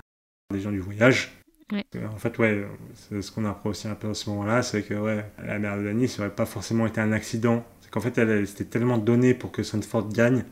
[0.51, 1.32] les gens du voyage.
[1.72, 1.86] Ouais.
[1.95, 2.65] Euh, En fait, ouais,
[2.95, 5.78] c'est ce qu'on apprend aussi un peu à ce moment-là, c'est que ouais, la mère
[5.78, 7.63] de Danny, ça aurait pas forcément été un accident.
[7.82, 10.43] C'est qu'en fait, elle, elle s'était tellement donnée pour que Sanford gagne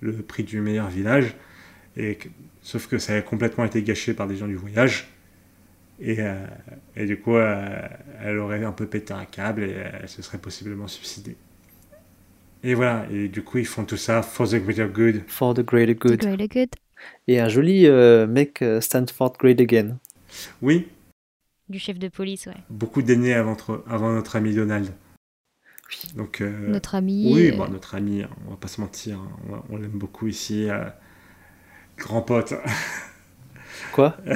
[0.00, 1.34] le prix du meilleur village,
[1.98, 2.28] et que-
[2.62, 5.08] sauf que ça a complètement été gâché par des gens du voyage.
[6.00, 6.46] Et, euh,
[6.96, 7.88] et du coup, euh,
[8.22, 9.70] elle aurait un peu pété un câble et
[10.00, 11.36] elle se serait possiblement suicidée.
[12.62, 15.22] Et voilà, et du coup, ils font tout ça for the greater good.
[15.26, 16.20] For the greater good.
[16.20, 16.68] Great, good.
[17.28, 19.98] Et un joli euh, mec euh, Stanford Great Again.
[20.62, 20.86] Oui,
[21.68, 22.54] Du chef de police, ouais.
[22.70, 24.92] beaucoup d'années avant, notre- avant notre ami Donald.
[26.14, 27.32] Donc, euh, Notre ami.
[27.34, 29.30] oui, euh, bon, notre ami, on va pas se mentir, hein,
[29.70, 30.68] on, on l'aime beaucoup ici.
[31.98, 32.54] Grand pote.
[33.92, 34.16] Quoi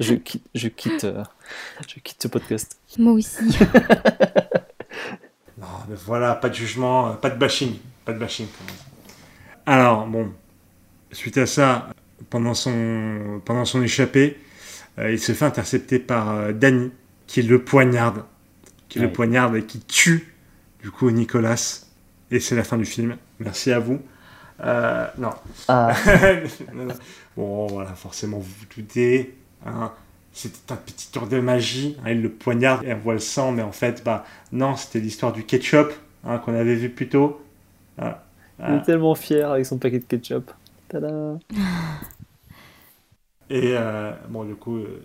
[0.00, 1.24] je quitte, je quitte, euh,
[1.88, 2.78] je quitte ce podcast.
[2.98, 3.58] Moi aussi.
[5.60, 7.74] Non, mais voilà, pas de jugement, pas de bashing.
[8.06, 8.46] Pas de bashing.
[9.66, 10.32] Alors, bon,
[11.12, 11.88] suite à ça,
[12.30, 14.38] pendant son, pendant son échappée,
[14.98, 16.90] euh, il se fait intercepter par euh, Danny,
[17.26, 18.24] qui le poignarde.
[18.88, 20.34] Qui le poignarde et qui tue,
[20.82, 21.84] du coup, Nicolas.
[22.30, 23.16] Et c'est la fin du film.
[23.38, 24.00] Merci à vous.
[24.62, 25.30] Euh, non.
[25.68, 25.94] Ah,
[26.74, 26.94] Non, non.
[27.36, 29.36] Bon, voilà, forcément, vous vous doutez.
[29.64, 29.92] hein,
[30.32, 31.96] c'était un petit tour de magie.
[32.04, 35.00] hein, il le poignarde et on voit le sang, mais en fait, bah non, c'était
[35.00, 35.92] l'histoire du ketchup
[36.24, 37.40] hein, qu'on avait vu plus tôt.
[37.98, 38.24] Ah,
[38.64, 38.74] il ah.
[38.74, 40.50] est tellement fier avec son paquet de ketchup.
[40.88, 41.38] Tada
[43.50, 45.00] Et euh, bon, du coup, euh,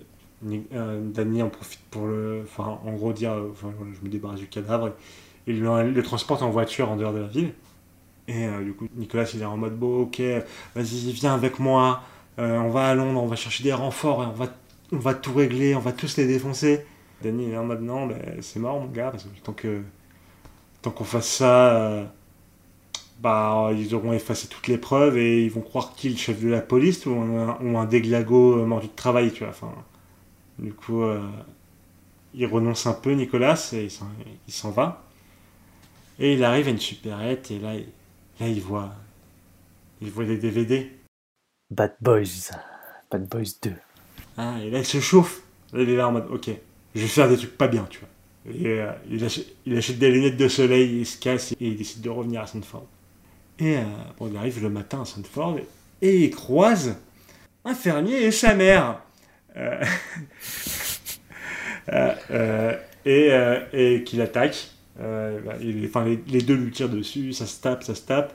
[0.74, 2.41] euh, Danny en profite pour le.
[2.43, 4.89] Enfin, en gros, dire euh, enfin, je me débarrasse du cadavre.
[5.47, 7.53] Et il le, le transporte en voiture en dehors de la ville.
[8.28, 10.21] Et euh, du coup, Nicolas, il est en mode bon, ok,
[10.76, 12.01] vas-y, viens avec moi.
[12.39, 14.47] euh, on va à Londres, on va chercher des renforts on va,
[14.91, 16.86] on va tout régler, on va tous les défoncer.
[17.23, 18.09] Danny il est en mode non,
[18.41, 19.82] c'est mort, mon gars, parce que tant que
[20.82, 22.05] tant qu'on fasse ça, euh,
[23.19, 26.49] bah, ils auront effacé toutes les preuves et ils vont croire qui le chef de
[26.49, 29.49] la police ou un, un déglago mordu de travail, tu vois.
[29.49, 29.73] Enfin,
[30.59, 31.03] du coup,
[32.36, 33.86] il renonce un peu, Nicolas, et
[34.47, 35.03] il s'en- va.
[36.19, 37.73] Et il arrive à une supérette et là,
[38.39, 38.93] là, il voit,
[40.01, 40.91] il voit des DVD.
[41.71, 42.51] Bad Boys.
[43.11, 43.73] Bad Boys 2.
[44.38, 45.41] hein, et là, il se chauffe.
[45.73, 46.49] Là, il est là en mode, ok,
[46.93, 48.09] je vais faire des trucs pas bien, tu vois.
[48.53, 51.77] Et euh, il, achète, il achète des lunettes de soleil, il se casse et il
[51.77, 52.86] décide de revenir à Sandford.
[53.57, 53.83] Et euh,
[54.19, 55.57] bon, il arrive le matin à Sandford
[56.01, 56.95] et il croise
[57.63, 59.01] un fermier et sa mère.
[59.57, 59.83] Euh,
[61.91, 64.69] euh, et euh, et qui l'attaque.
[65.00, 68.02] Euh, bah, il- enfin, les, les deux lui tirent dessus, ça se tape, ça se
[68.02, 68.34] tape.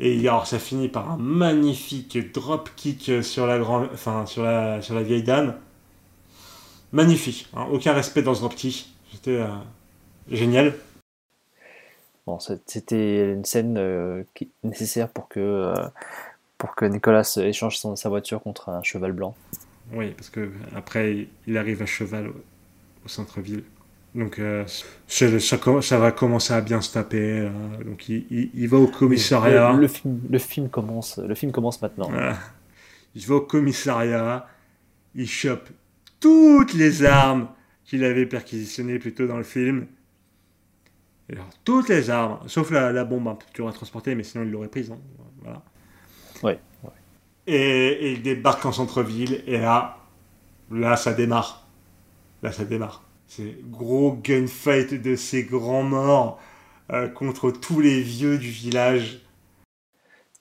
[0.00, 4.80] Et alors, ça finit par un magnifique drop kick sur la, grand, enfin, sur la,
[4.82, 5.56] sur la vieille dame.
[6.92, 7.48] Magnifique.
[7.54, 8.88] hein, aucun respect dans ce drop kick.
[9.12, 9.48] C'était euh,
[10.30, 10.74] génial.
[12.26, 14.22] Bon, c'était une scène euh,
[14.62, 15.72] nécessaire pour que,
[16.58, 19.34] pour que Nicolas échange son- sa voiture contre un cheval blanc.
[19.92, 22.28] Oui, parce que après, il arrive à cheval
[23.04, 23.64] au centre-ville.
[24.14, 24.64] Donc euh,
[25.06, 27.40] ça, va commencer à bien se taper.
[27.40, 27.50] euh,
[27.84, 29.72] donc il, il- il va au commissariat.
[29.72, 32.10] Le, le film, le film commence, le film commence maintenant.
[32.10, 32.36] Voilà.
[33.14, 34.46] Il va au commissariat.
[35.14, 35.68] Il chope
[36.20, 37.48] toutes les armes
[37.84, 39.86] qu'il avait perquisitionnées plus tôt dans le film.
[41.32, 44.42] Alors, toutes les armes, sauf la, la bombe un peu dure à transporter, mais sinon
[44.44, 44.90] il l'aurait prise.
[44.90, 44.98] hein.
[45.42, 45.62] Voilà.
[46.42, 46.90] Ouais, ouais.
[47.46, 49.98] Et, et il débarque en centre-ville, et là,
[50.72, 51.68] là ça démarre.
[52.42, 53.04] Là ça démarre.
[53.32, 56.40] C'est gros gunfight de ces grands morts
[56.92, 59.20] euh, contre tous les vieux du village.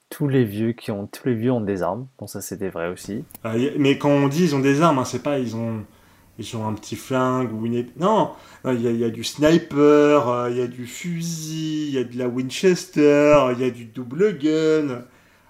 [0.10, 2.08] Tous les vieux qui ont, tous les vieux ont des armes.
[2.18, 3.24] Bon, ça c'était vrai aussi.
[3.46, 5.86] Euh, y- mais quand on dit ils ont des armes, hein, c'est pas ils ont,
[6.40, 8.32] ils ont un petit flingue ou une Non,
[8.66, 11.94] il y, a- il y a du sniper, euh, il y a du fusil, il
[11.94, 15.04] y a de la Winchester, il y a du double gun.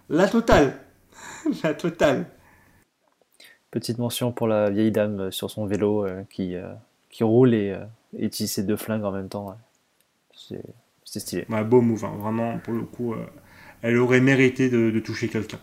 [0.09, 0.77] La totale.
[1.63, 2.25] La totale.
[3.71, 6.73] Petite mention pour la vieille dame euh, sur son vélo euh, qui, euh,
[7.09, 7.85] qui roule et, euh,
[8.17, 9.49] et ses deux flingues en même temps.
[9.49, 9.55] ouais.
[11.05, 11.47] C'est stylé.
[11.49, 13.13] Ouais, beau move, hein, vraiment, pour le coup.
[13.13, 13.25] euh,
[13.81, 15.59] elle aurait mérité de, de toucher quelqu'un.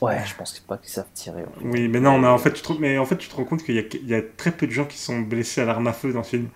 [0.00, 1.44] Ouais, je pense pas qu'ils savent tirer.
[1.62, 3.62] Oui, mais non, mais en fait, tu te, mais en fait, tu te rends compte
[3.62, 5.86] qu'il y a, il y a très peu de gens qui sont blessés à l'arme
[5.86, 6.48] à feu dans ce film.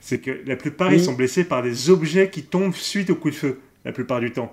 [0.00, 3.30] C'est que la plupart, ils sont blessés par des objets qui tombent suite au coup
[3.30, 4.52] de feu, la plupart du temps.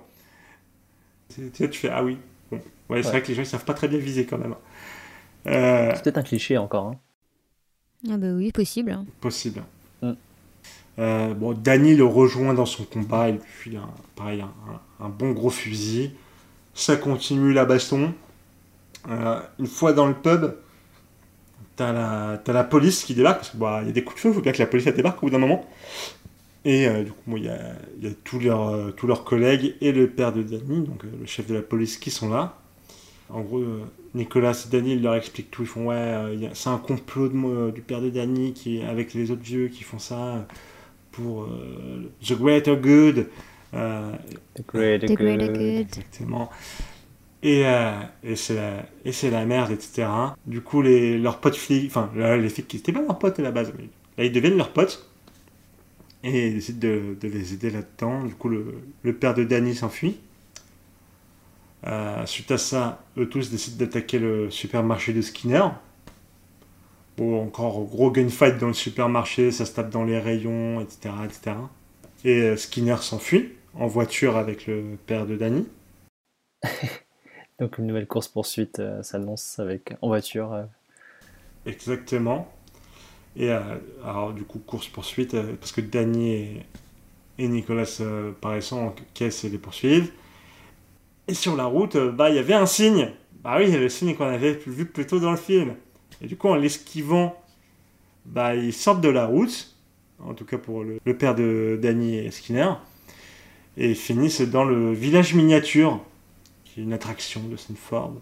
[1.29, 2.17] Tu tu sais, tu fais, ah oui.
[2.51, 2.61] Bon.
[2.89, 3.11] Ouais, c'est Ouais.
[3.11, 4.55] vrai que les gens, ils savent pas très bien viser quand même.
[5.47, 6.87] Euh, C'est peut-être un cliché encore.
[6.87, 6.99] hein.
[8.09, 8.97] Ah bah oui, possible.
[9.21, 9.63] possible.
[10.01, 10.13] Mm.
[10.99, 14.53] Euh, bon, Danny le rejoint dans son combat, il lui file un, pareil, un,
[15.01, 16.11] un- un bon gros fusil.
[16.73, 18.13] Ça continue la baston.
[19.09, 20.55] Euh, une fois dans le pub,
[21.75, 24.29] t'as la, t'as la police qui débarque, parce qu'il y a des coups de feu,
[24.29, 25.65] il faut bien que la police débarque au bout d'un moment.
[26.65, 27.59] Et euh, du coup, bon, il y a,
[27.99, 31.03] il y a tous, leurs, euh, tous leurs collègues et le père de Danny, donc
[31.05, 32.57] euh, le chef de la police, qui sont là.
[33.29, 33.81] En gros, euh,
[34.13, 35.63] Nicolas et Danny ils leur expliquent tout.
[35.63, 39.31] Ils font Ouais, euh, c'est un complot de du père de Danny qui, avec les
[39.31, 40.41] autres vieux qui font ça euh,
[41.11, 43.27] pour euh, the greater good.
[43.73, 44.11] Euh,
[44.55, 45.87] The great, The greater good.
[45.87, 46.49] Exactement.
[47.43, 47.91] Et, euh,
[48.23, 50.07] et c'est la, merde, etc.
[50.45, 53.41] Du coup, les, leurs potes flics, enfin, les flics qui étaient pas leurs potes à
[53.41, 53.85] la base, mais
[54.17, 55.09] là, ils deviennent leurs potes.
[56.23, 58.23] Et ils décident de, de les aider là-dedans.
[58.23, 60.17] Du coup, le, le père de Danny s'enfuit.
[61.85, 65.63] Euh, suite à ça, eux tous décident d'attaquer le supermarché de Skinner.
[67.17, 71.13] Bon, encore gros gunfight dans le supermarché, ça se tape dans les rayons, etc.
[71.25, 71.57] etc.
[72.25, 75.67] Et euh, Skinner s'enfuit en voiture avec le père de Danny.
[77.59, 80.53] Donc une nouvelle course poursuite s'annonce avec en voiture.
[80.53, 80.65] euh.
[81.65, 82.51] Exactement.
[83.35, 83.59] Et euh,
[84.03, 86.65] alors, du coup, course-poursuite, euh, parce que Danny et,
[87.39, 90.11] et Nicolas euh, paraissant en caisse et les poursuivent.
[91.27, 93.11] Et sur la route, euh, bah, il y avait un signe.
[93.43, 95.75] Bah oui, il y avait le signe qu'on avait vu plus tôt dans le film.
[96.21, 97.35] Et du coup, en l'esquivant,
[98.25, 99.75] bah, ils sortent de la route,
[100.19, 102.71] en tout cas pour le, père de Danny et Skinner,
[103.77, 105.99] et ils finissent dans le village miniature,
[106.63, 108.15] qui est une attraction de Stanford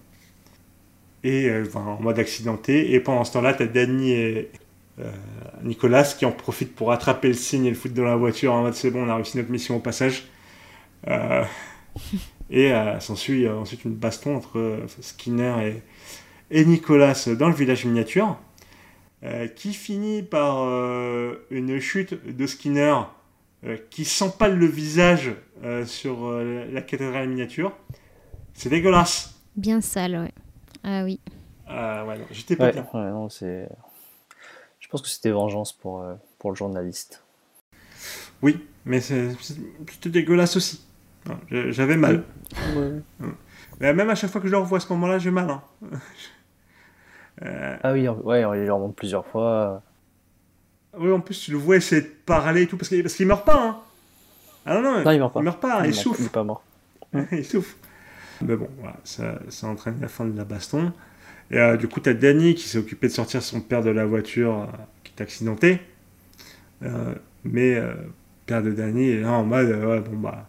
[1.24, 2.94] et euh, en mode accidenté.
[2.94, 4.52] Et pendant ce temps-là, tu as Danny et
[5.00, 5.12] euh,
[5.64, 8.64] Nicolas qui en profitent pour attraper le signe et le foutre dans la voiture en
[8.64, 10.26] mode c'est bon, on a réussi notre mission au passage.
[11.08, 11.44] Euh,
[12.52, 15.56] et euh, s'ensuit euh, ensuite une baston entre euh, Skinner
[16.52, 18.38] et, et Nicolas dans le village miniature.
[19.24, 22.96] euh, qui finit par euh, une chute de Skinner
[23.66, 25.32] euh, qui s'empale le visage
[25.64, 27.74] euh, sur euh, la cathédrale miniature.
[28.54, 29.36] C'est dégueulasse.
[29.56, 30.32] Bien sale, ouais.
[30.84, 31.20] Ah oui.
[31.68, 32.88] Ah ouais, non, j'étais pas Ouais, bien.
[32.94, 33.68] ouais, non, c'est.
[34.80, 37.24] Je pense que c'était vengeance pour, euh, pour le journaliste.
[38.42, 39.56] Oui, mais c'est- c'est-
[39.92, 40.82] c'était dégueulasse aussi.
[41.50, 42.24] J'avais mal.
[43.80, 45.50] Mais même à chaque fois que je le revois à ce moment-là, j'ai mal.
[45.50, 45.62] hein.
[47.44, 49.82] Euh, Ah oui, ouais, on les remonte plusieurs fois.
[50.98, 53.26] oui, en plus, tu le vois essayer de parler et tout, parce qu'il parce qu'il
[53.26, 53.60] meurt pas.
[53.68, 53.78] Hein.
[54.66, 55.40] Ah non, non, Non, il meurt pas.
[55.40, 56.30] il meurt pas, il, Il est souffre.
[56.30, 56.62] pas mort.
[57.32, 57.76] il souffre.
[58.42, 60.92] Mais bon, voilà, ça, ça entraîne la fin de la baston.
[61.50, 64.06] Et euh, du coup, t'as Danny qui s'est occupé de sortir son père de la
[64.06, 64.66] voiture euh,
[65.04, 65.80] qui est accidenté.
[66.84, 68.12] Euh, mais euh, le
[68.46, 70.48] père de Danny est là en mode, euh, ouais, bon bah.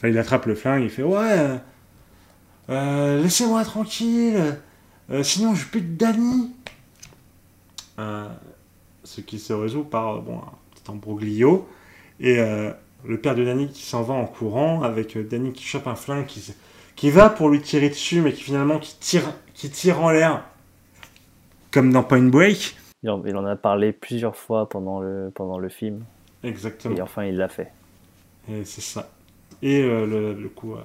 [0.00, 1.56] Enfin, il attrape le flingue, il fait Ouais, euh,
[2.70, 4.56] euh, laissez-moi tranquille,
[5.10, 6.54] euh, sinon je bute Danny.
[9.04, 11.68] Ce qui se résout par bon, un petit embroglio.
[12.18, 15.94] Et le père de Danny qui s'en va en courant, avec Danny qui chope un
[15.94, 16.54] flingue, qui,
[16.96, 20.44] qui va pour lui tirer dessus, mais qui finalement qui tire, qui tire en l'air,
[21.70, 22.76] comme dans Point Break.
[23.02, 26.04] Il en, il en a parlé plusieurs fois pendant le, pendant le film.
[26.42, 26.96] Exactement.
[26.96, 27.70] Et enfin, il l'a fait.
[28.50, 29.10] Et c'est ça.
[29.62, 30.78] Et euh, le, le coup, euh,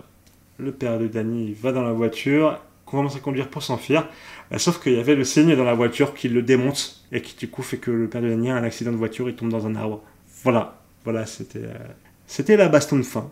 [0.59, 4.07] le père de Danny va dans la voiture commence à conduire pour s'enfuir.
[4.51, 7.35] Euh, sauf qu'il y avait le signe dans la voiture qui le démonte et qui
[7.37, 9.49] du coup fait que le père de Danny a un accident de voiture, il tombe
[9.49, 10.01] dans un arbre.
[10.43, 11.63] Voilà, voilà, c'était
[12.27, 13.29] c'était la baston de fin.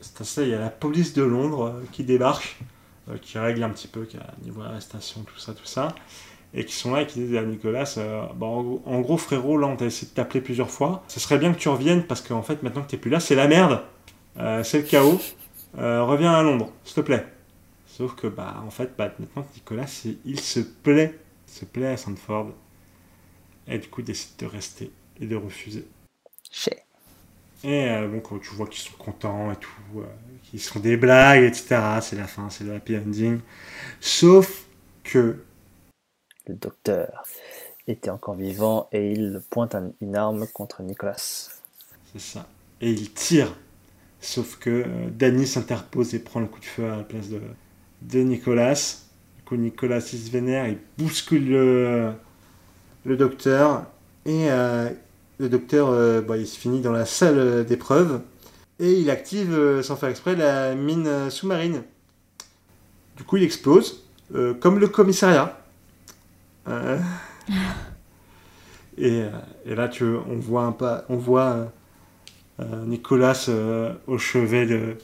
[0.00, 2.56] C'est ça, il y a la police de Londres qui débarque,
[3.22, 5.94] qui règle un petit peu, qui a niveau arrestation, tout ça, tout ça,
[6.54, 9.66] et qui sont là et qui disent à Nicolas, euh, bah, en, gros- frérot, là
[9.68, 12.42] on t'a essayé de t'appeler plusieurs fois, ce serait bien que tu reviennes parce qu'en
[12.42, 13.82] fait maintenant que t'es plus là, c'est la merde,
[14.36, 15.20] c'est le chaos,
[15.76, 17.26] Euh, reviens à Londres, s'il te plaît.
[17.86, 19.86] Sauf que bah en fait bah, maintenant Nicolas
[20.24, 21.18] il se plaît,
[21.48, 22.52] il se plaît à Sandford,
[23.66, 25.86] et du coup il décide de rester et de refuser.
[26.50, 26.84] Chez.
[27.62, 30.04] Et euh, bon, quand tu vois qu'ils sont contents et tout, euh,
[30.42, 32.00] qu'ils se font des blagues, etc.
[32.02, 33.40] C'est la fin, c'est le happy ending.
[34.00, 34.66] Sauf
[35.04, 35.44] que,
[36.46, 37.24] Le docteur
[37.86, 41.50] était encore vivant et il pointe un- une arme contre Nicolas.
[42.12, 42.46] c'est ça.
[42.80, 43.56] Et il tire.
[44.24, 47.40] Sauf que euh, Danny s'interpose et prend le coup de feu à la place de,
[48.00, 49.02] de Nicolas.
[49.36, 52.10] Du coup, Nicolas il se vénère, il bouscule le,
[53.04, 53.84] le docteur.
[54.24, 54.88] Et euh,
[55.38, 58.22] le docteur, euh, bah, il se finit dans la salle d'épreuve.
[58.80, 61.82] Et il active, euh, sans faire exprès, la mine sous-marine.
[63.18, 64.08] Du coup, il explose,
[64.60, 65.60] comme le commissariat.
[68.96, 69.24] Et,
[69.66, 71.72] et là, tu, on voit un pas, on voit
[72.58, 74.96] Nicolas euh, au chevet de,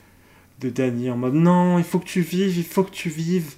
[0.61, 3.55] de Danny en mode non, il faut que tu vives, il faut que tu vives.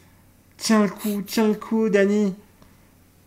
[0.56, 2.34] Tiens le coup, tiens le coup, Danny.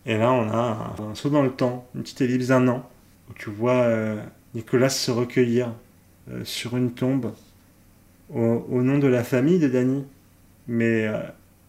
[0.05, 2.88] Et là, on a un, saut dans le temps, une petite ellipse d'un an,
[3.30, 4.22] où tu vois euh,
[4.53, 5.74] Nicolas se recueillir
[6.32, 7.34] euh, sur une tombe
[8.34, 10.05] au, nom de la famille de Danny.
[10.68, 11.20] Mais euh,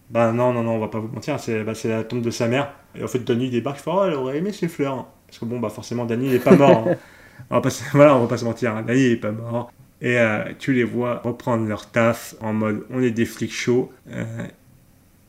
[0.09, 2.47] bah non, non, non, on va pas vous mentir, c'est bah, la tombe de sa
[2.47, 2.73] mère.
[2.95, 5.07] Et en fait, Danny débarque, il fait oh, elle aurait aimé ses fleurs.
[5.27, 6.87] Parce que bon, bah forcément, Danny il est pas mort.
[6.87, 6.95] hein.
[7.49, 8.81] On va pas, se- voilà, on va pas se mentir, hein.
[8.83, 9.71] Danny il est pas mort.
[10.01, 13.91] Et euh, tu les vois reprendre leur taf en mode on est des flics chauds.
[14.11, 14.45] Euh,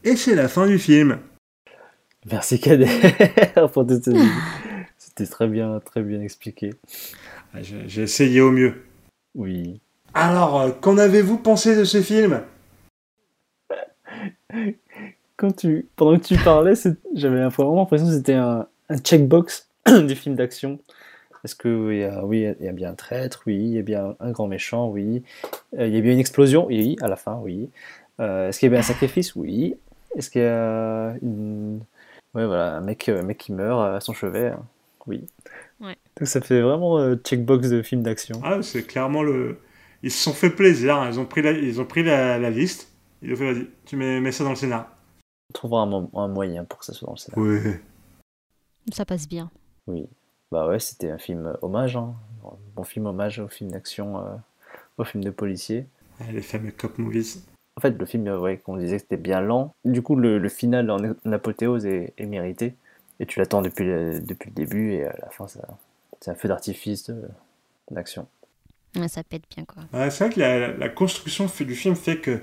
[0.05, 1.19] et c'est la fin du film.
[2.31, 2.87] Merci Cadet
[3.73, 4.13] pour toutes ces-
[4.99, 6.75] C'était très bien, très bien expliqué.
[7.55, 8.75] Ah, J'ai essayé au mieux.
[9.35, 9.81] Oui.
[10.15, 12.43] Alors, euh, qu'en avez-vous pensé de ce film?
[15.37, 16.75] Quand tu, pendant que tu parlais,
[17.15, 19.69] j'avais vraiment l'impression que c'était un, un checkbox
[20.07, 20.79] du film d'action.
[21.45, 23.79] Est-ce que il y a, oui, il y a bien un traître, oui, il y
[23.79, 25.23] a bien un grand méchant, oui,
[25.79, 27.71] Euh, il y a bien une explosion, oui, à la fin, oui.
[28.21, 29.77] Euh, Est-ce qu'il y a bien un sacrifice, oui.
[30.17, 31.81] Est-ce qu'il y a une...
[32.35, 34.65] ouais, voilà, un mec, un mec qui meurt à son chevet, hein,
[35.07, 35.27] oui.
[35.81, 35.97] Ouais.
[36.19, 38.41] Donc ça fait vraiment euh, checkbox de film d'action.
[38.43, 39.59] Ah, c'est clairement le.
[40.03, 40.97] Ils se sont fait plaisir.
[40.97, 41.09] hein.
[41.11, 42.93] Ils ont pris la, ils ont pris la, la liste.
[43.23, 44.91] Ils ont fait, vas-y, tu mets, mets ça dans le scénar.
[45.51, 47.61] On trouvera un, un moyen pour que ça soit dans le scénario.
[47.65, 47.73] Oui.
[48.93, 49.51] Ça passe bien.
[49.87, 50.09] Oui.
[50.51, 52.15] Bah ouais, c'était un film hommage, hein.
[52.45, 54.35] Un bon film hommage au film d'action, euh,
[54.97, 55.87] au film de policier.
[56.33, 57.45] Les fameux cop movies.
[57.77, 59.75] En fait, le film, euh, ouais, qu'on disait que c'était bien lent.
[59.85, 60.99] Du coup, le, le final en,
[61.31, 62.75] apothéose est, est mérité.
[63.21, 65.61] Et tu l'attends depuis le, depuis le début et à la fin, ça,
[66.21, 67.29] c'est un feu d'artifice de-
[67.91, 68.27] d'action.
[68.97, 69.83] Ouais, ça pète bien, quoi.
[70.11, 72.41] C'est vrai que la, la construction du film fait que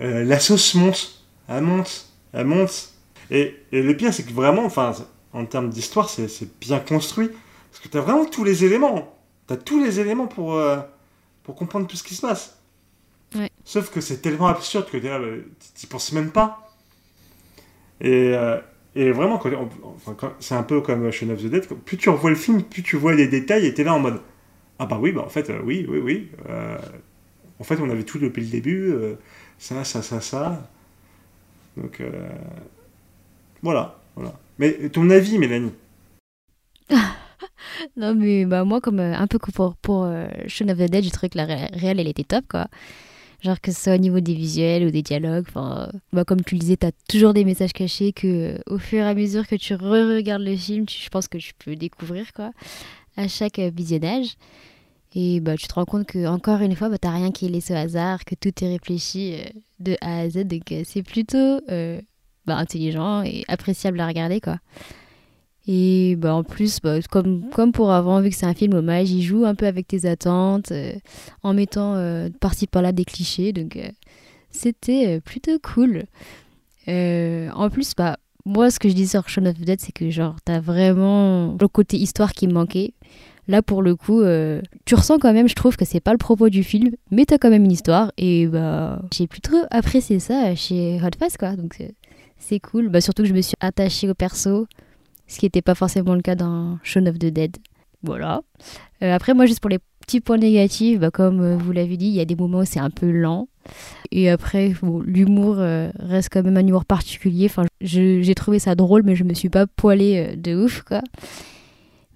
[0.00, 1.24] euh, la sauce monte.
[1.48, 2.08] Elle monte.
[2.32, 2.92] Elle monte.
[3.30, 4.92] Et, et le pire, c'est que vraiment, enfin,
[5.38, 7.30] en termes d'histoire, c'est bien construit.
[7.70, 9.16] Parce que tu as vraiment tous les éléments.
[9.46, 10.78] Tu as tous les éléments pour, euh,
[11.44, 12.58] pour comprendre tout ce qui se passe.
[13.34, 13.50] Ouais.
[13.64, 15.20] Sauf que c'est tellement absurde que bah,
[15.74, 16.72] t'y penses même pas.
[18.00, 18.58] Et, euh,
[18.94, 19.40] et vraiment,
[20.06, 21.66] enfin, c'est un peu comme Shaun of the Dead.
[21.66, 24.20] Plus tu revois le film, plus tu vois les détails et t'es là en mode
[24.78, 26.30] Ah bah oui, bah en fait, euh, oui, oui, oui.
[27.60, 28.94] en fait, on avait tout depuis le début.
[29.58, 30.68] ça, ça, ça, ça.
[31.76, 32.02] Donc,
[33.62, 33.98] voilà,
[34.58, 35.72] Mais ton avis, Mélanie?
[37.96, 41.04] Non, mais bah, moi, comme euh, un peu pour, pour euh, Shaun of the Dead,
[41.04, 42.66] j'ai trouvé que la ré- réelle, elle était top, quoi.
[43.42, 46.56] Genre que ce soit au niveau des visuels ou des dialogues, euh, bah, comme tu
[46.56, 49.54] le disais, t'as toujours des messages cachés que, euh, au fur et à mesure que
[49.54, 52.50] tu re-regardes le film, je pense que tu peux découvrir, quoi,
[53.16, 54.34] à chaque euh, visionnage.
[55.14, 57.50] Et bah, tu te rends compte que encore une fois, bah, t'as rien qui est
[57.50, 59.44] laissé au hasard, que tout est réfléchi euh,
[59.78, 62.00] de A à Z, donc euh, c'est plutôt euh,
[62.48, 64.58] bah, intelligent et appréciable à regarder, quoi.
[65.70, 69.10] Et bah, en plus, bah, comme, comme pour avant, vu que c'est un film hommage,
[69.10, 70.94] il joue un peu avec tes attentes, euh,
[71.42, 73.52] en mettant euh, par-ci par-là des clichés.
[73.52, 73.90] Donc euh,
[74.50, 76.04] c'était euh, plutôt cool.
[76.86, 80.08] En plus, bah, moi, ce que je dis sur Shaun of the Dead, c'est que
[80.08, 82.94] genre, t'as vraiment le côté histoire qui me manquait.
[83.46, 84.22] Là, pour le coup,
[84.86, 87.36] tu ressens quand même, je trouve que c'est pas le propos du film, mais t'as
[87.36, 88.10] quand même une histoire.
[88.16, 91.56] Et bah, j'ai plutôt apprécié ça chez Hot Fuzz, quoi.
[91.56, 91.82] Donc
[92.38, 92.88] c'est cool.
[92.88, 94.66] Bah, surtout que je me suis attachée au perso
[95.28, 97.58] ce qui n'était pas forcément le cas dans Shaun of the Dead.
[98.02, 98.40] Voilà.
[99.02, 102.06] Euh, après, moi, juste pour les petits points négatifs, bah, comme euh, vous l'avez dit,
[102.06, 103.48] il y a des moments où c'est un peu lent.
[104.10, 107.46] Et après, bon, l'humour euh, reste quand même un humour particulier.
[107.46, 111.02] Enfin, j'ai trouvé ça drôle, mais je me suis pas poilée de ouf, quoi.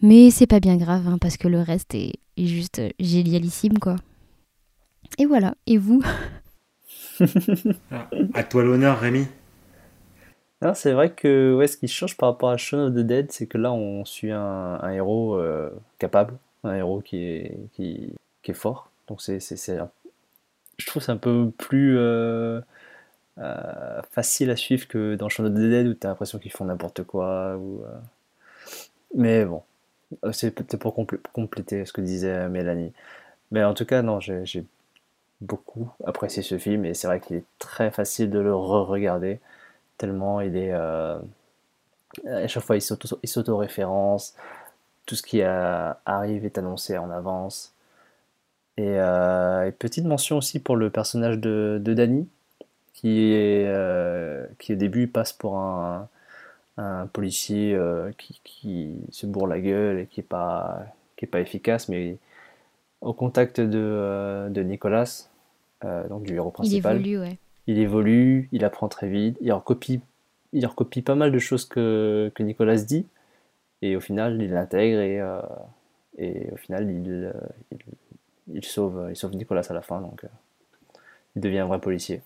[0.00, 3.96] Mais c'est pas bien grave, hein, parce que le reste est, juste génialissime, quoi.
[5.18, 5.54] Et voilà.
[5.66, 6.02] Et vous?
[7.92, 9.26] Ah, À toi l'honneur, Rémi.
[10.62, 13.32] Non, c'est vrai que ouais, ce qui change par rapport à Shaun of the Dead,
[13.32, 18.52] c'est que là, on suit un, héros euh, capable, un héros qui est, qui, qui
[18.52, 18.88] est fort.
[19.08, 19.78] Donc, c'est, c'est, c'est
[20.78, 22.60] je trouve que c'est un peu plus euh,
[23.38, 26.52] euh, facile à suivre que dans Shaun of the Dead où tu as l'impression qu'ils
[26.52, 27.58] font n'importe quoi.
[29.14, 29.62] Mais bon,
[30.32, 32.92] c'est peut-être pour, complé- compléter ce que disait Mélanie.
[33.50, 34.64] Mais en tout cas, non, j'ai, j'ai
[35.40, 39.40] beaucoup apprécié ce film et c'est vrai qu'il est très facile de le re-regarder
[40.02, 41.18] tellement il est euh,
[42.26, 44.34] à chaque fois il s'auto- il s'auto-référence.
[45.06, 47.72] Tout ce qui arrive est annoncé en avance.
[48.76, 52.28] Et, euh, et petite mention aussi pour le personnage de, de Danny
[52.94, 56.08] qui est euh, qui au début passe pour un,
[56.78, 57.78] un policier
[58.18, 60.84] qui, qui se bourre la gueule et qui est pas
[61.16, 62.16] qui est pas efficace mais
[63.00, 65.28] au contact de, de Nicolas
[66.08, 66.96] donc du héros Il principal.
[66.96, 67.38] évolue, ouais.
[67.66, 70.00] Il évolue, il apprend très vite, il recopie,
[70.52, 73.06] il recopie pas mal de choses que, que Nicolas dit,
[73.82, 75.40] et au final, il l'intègre et, euh,
[76.18, 77.32] et au final, il, euh,
[77.70, 77.78] il,
[78.54, 80.28] il sauve, il sauve Nicolas à la fin, donc euh,
[81.36, 82.22] il devient un vrai policier.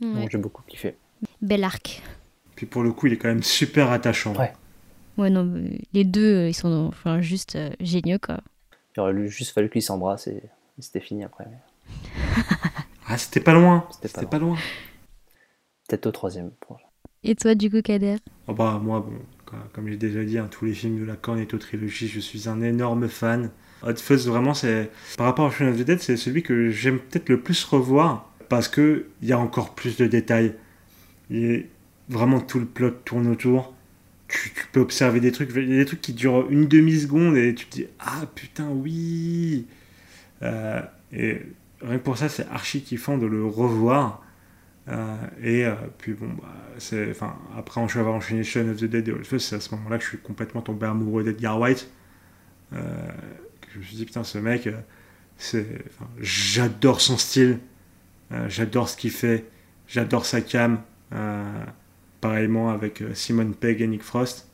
[0.00, 0.12] Ouais.
[0.14, 0.96] Donc j'ai beaucoup kiffé.
[1.40, 2.02] Bel arc.
[2.56, 4.34] Puis pour le coup, il est quand même super attachant.
[4.36, 4.52] Ouais.
[5.16, 5.62] Ouais, non,
[5.92, 8.40] les deux, ils sont enfin, juste euh, géniaux, quoi.
[8.96, 11.46] Il aurait juste fallu qu'ils s'embrassent et, et c'était fini après.
[11.48, 12.42] mais
[13.14, 13.86] Ah, c'était pas loin.
[14.02, 14.56] C'était pas loin.
[15.88, 16.50] Peut-être au troisième.
[16.60, 16.80] pour-
[17.22, 18.16] Et toi, du coup, Kader?
[18.48, 19.12] Oh bah, moi, bon,
[19.46, 22.48] co- comme j'ai déjà dit, hein, tous les films de la Cornetto trilogie, je suis
[22.48, 23.50] un énorme fan.
[23.86, 26.98] Hot Fuzz, vraiment, c'est par rapport à Shaun of the Dead, c'est celui que j'aime
[26.98, 30.54] peut-être le plus revoir parce que il y a encore plus de détails.
[31.30, 31.66] Et
[32.08, 33.74] vraiment tout le plot tourne autour.
[34.26, 36.98] Tu, tu peux observer des trucs, il y a des trucs qui durent une demi
[36.98, 39.66] seconde et tu te dis ah putain oui.
[40.42, 41.40] Euh, et
[41.84, 44.22] rien que pour ça, c'est archi kiffant de le revoir.
[44.88, 48.84] Euh, et euh, puis bon, bah, c'est, enfin, après on avoir enchaîné Shaun of the
[48.84, 51.88] Dead et Fuzz, c'est à ce moment-là que je suis complètement tombé amoureux d'Edgar White.
[52.74, 53.08] Euh,
[53.72, 54.68] je me suis dit, putain, ce mec,
[55.38, 55.66] c'est,
[56.20, 57.58] j'adore son style,
[58.48, 59.46] j'adore ce qu'il fait,
[59.88, 60.80] j'adore sa cam.
[62.20, 64.48] Pareillement avec Simon Pegg et Nick Frost.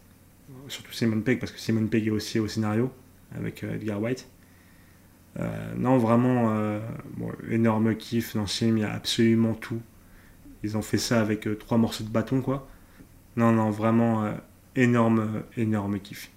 [0.69, 2.91] Surtout Simon Pegg, parce que Simon Pegg est aussi au scénario
[3.37, 4.27] avec Edgar White.
[5.39, 6.81] Euh, non, vraiment, euh,
[7.17, 9.81] bon, énorme kiff dans ce film, il y a absolument tout.
[10.65, 12.69] Ils ont fait ça avec euh, trois morceaux de bâton, quoi.
[13.37, 14.33] Non, non, vraiment euh,
[14.77, 16.31] énorme, énorme kiff.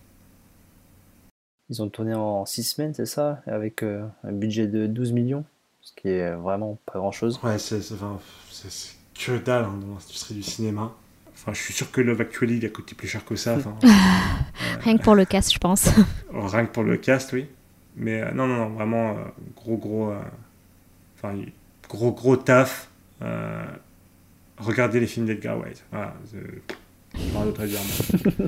[1.69, 3.41] Ils ont tourné en 6 semaines, c'est ça?
[3.47, 5.45] Avec euh, un budget de 12 millions,
[5.81, 7.39] ce qui est vraiment pas grand-chose.
[7.43, 8.19] Ouais, c'est c'est- enfin,
[8.51, 10.91] c'est- c'est que dalle hein, dans l'industrie du cinéma.
[11.33, 13.55] Enfin, je suis sûr que Love Actually, il a coûté plus cher que ça.
[13.57, 13.75] Enfin,
[14.81, 15.89] Rien que pour le cast, je pense.
[16.33, 17.47] Rien que pour le cast, oui.
[17.95, 19.23] Mais euh, non, non, non, vraiment, euh,
[19.55, 20.11] gros, gros.
[20.11, 20.19] euh,
[21.15, 21.35] Enfin,
[21.89, 22.89] gros, gros taf.
[23.21, 23.65] Euh,
[24.57, 25.83] regardez les films d'Edgar White.
[25.91, 26.13] Voilà.
[27.13, 27.79] rien d'autre à dire.
[28.37, 28.47] moi.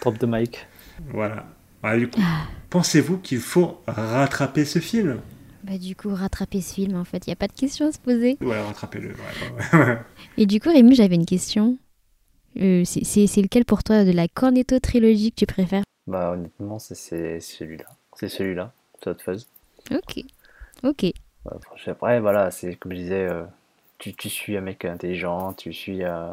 [0.00, 0.66] Drop de mic.
[1.10, 1.46] Voilà.
[1.80, 2.20] Voilà, du coup,
[2.70, 5.20] pensez-vous qu'il faut rattraper ce film?
[5.62, 7.92] Bah, du coup, rattraper ce film, en fait, il n'y a pas de question à
[7.92, 8.36] se poser.
[8.42, 9.08] Ouais, rattrapez-le.
[9.08, 9.14] ouais,
[9.72, 9.98] ouais, ouais.
[10.36, 11.78] Et du coup, Rémi, j'avais une question.
[12.60, 15.82] Euh, c'est lequel pour toi de la Cornetto trilogie que tu préfères?
[16.06, 17.86] Bah honnêtement, c'est celui-là.
[18.16, 19.48] C'est celui-là, c'est Hot Fuzz.
[19.90, 20.24] Ok.
[20.82, 21.06] Ok.
[21.86, 23.44] Après, voilà, c'est comme je disais, euh,
[23.98, 26.04] tu, tu suis un mec intelligent, tu suis.
[26.04, 26.32] euh,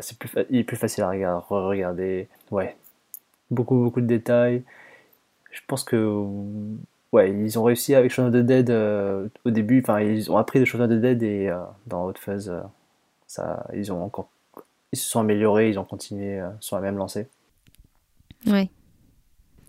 [0.00, 2.28] c'est plus, il est plus facile à regarder, regarder.
[2.50, 2.76] Ouais,
[3.50, 4.62] beaucoup, beaucoup de détails.
[5.50, 6.24] Je pense que.
[7.12, 10.38] Ouais, ils ont réussi avec Shaun of the Dead euh, au début, enfin, ils ont
[10.38, 12.62] appris de Shaun of the Dead et euh, dans Hot Fuzz, euh,
[13.26, 14.30] ça, ils ont encore.
[14.92, 17.28] Ils se sont améliorés, ils ont continué sur la même lancée.
[18.46, 18.70] Ouais.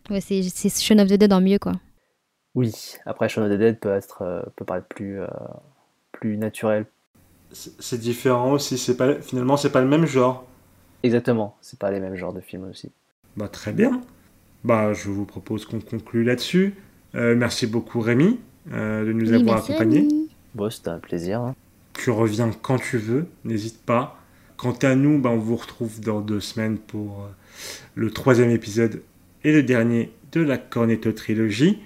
[0.09, 1.73] Ouais, c'est Shaun of the Dead en mieux, quoi.
[2.55, 2.71] Oui,
[3.05, 5.27] après Shaun of the Dead peut être euh, peut paraître plus euh,
[6.11, 6.85] plus naturel.
[7.51, 8.77] C'est différent aussi.
[8.77, 10.45] C'est pas, finalement, c'est pas le même genre.
[11.03, 12.91] Exactement, c'est pas les mêmes genres de films aussi.
[13.37, 14.01] Bah, très bien.
[14.63, 16.75] Bah, je vous propose qu'on conclue là-dessus.
[17.15, 18.39] Euh, merci beaucoup, Rémi,
[18.71, 19.99] euh, de nous Oui, avoir merci, accompagnés.
[19.99, 20.29] Rémi.
[20.55, 21.41] Bon, c'était un plaisir.
[21.41, 21.55] hein.
[21.93, 24.17] Tu reviens quand tu veux, n'hésite pas.
[24.57, 27.27] Quant à nous, bah, on vous retrouve dans deux semaines pour euh,
[27.95, 29.01] le troisième épisode
[29.43, 31.79] et le dernier de la Cornetto Trilogie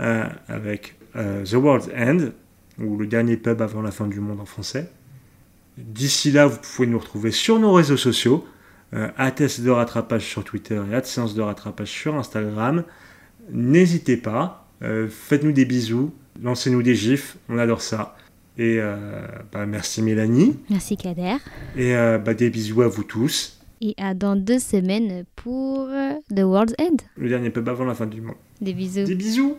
[0.00, 2.30] euh, avec euh, The World's End,
[2.78, 4.90] ou le dernier pub avant la fin du monde en français.
[5.78, 8.46] D'ici là, vous pouvez nous retrouver sur nos réseaux sociaux,
[8.92, 12.84] euh, @s de rattrapage sur Twitter et @séance de rattrapage sur Instagram.
[13.50, 18.16] N'hésitez pas, faites-nous des bisous, lancez-nous des gifs, on adore ça.
[18.58, 18.80] Et
[19.52, 20.58] bah, merci Mélanie.
[20.68, 21.36] Merci Kader.
[21.76, 23.55] Et bah, des bisous à vous tous.
[23.80, 25.88] Et à dans deux semaines pour
[26.34, 26.96] The World's End.
[27.16, 28.36] Le dernier pub avant la fin du monde.
[28.60, 29.04] Des bisous.
[29.04, 29.58] Des bisous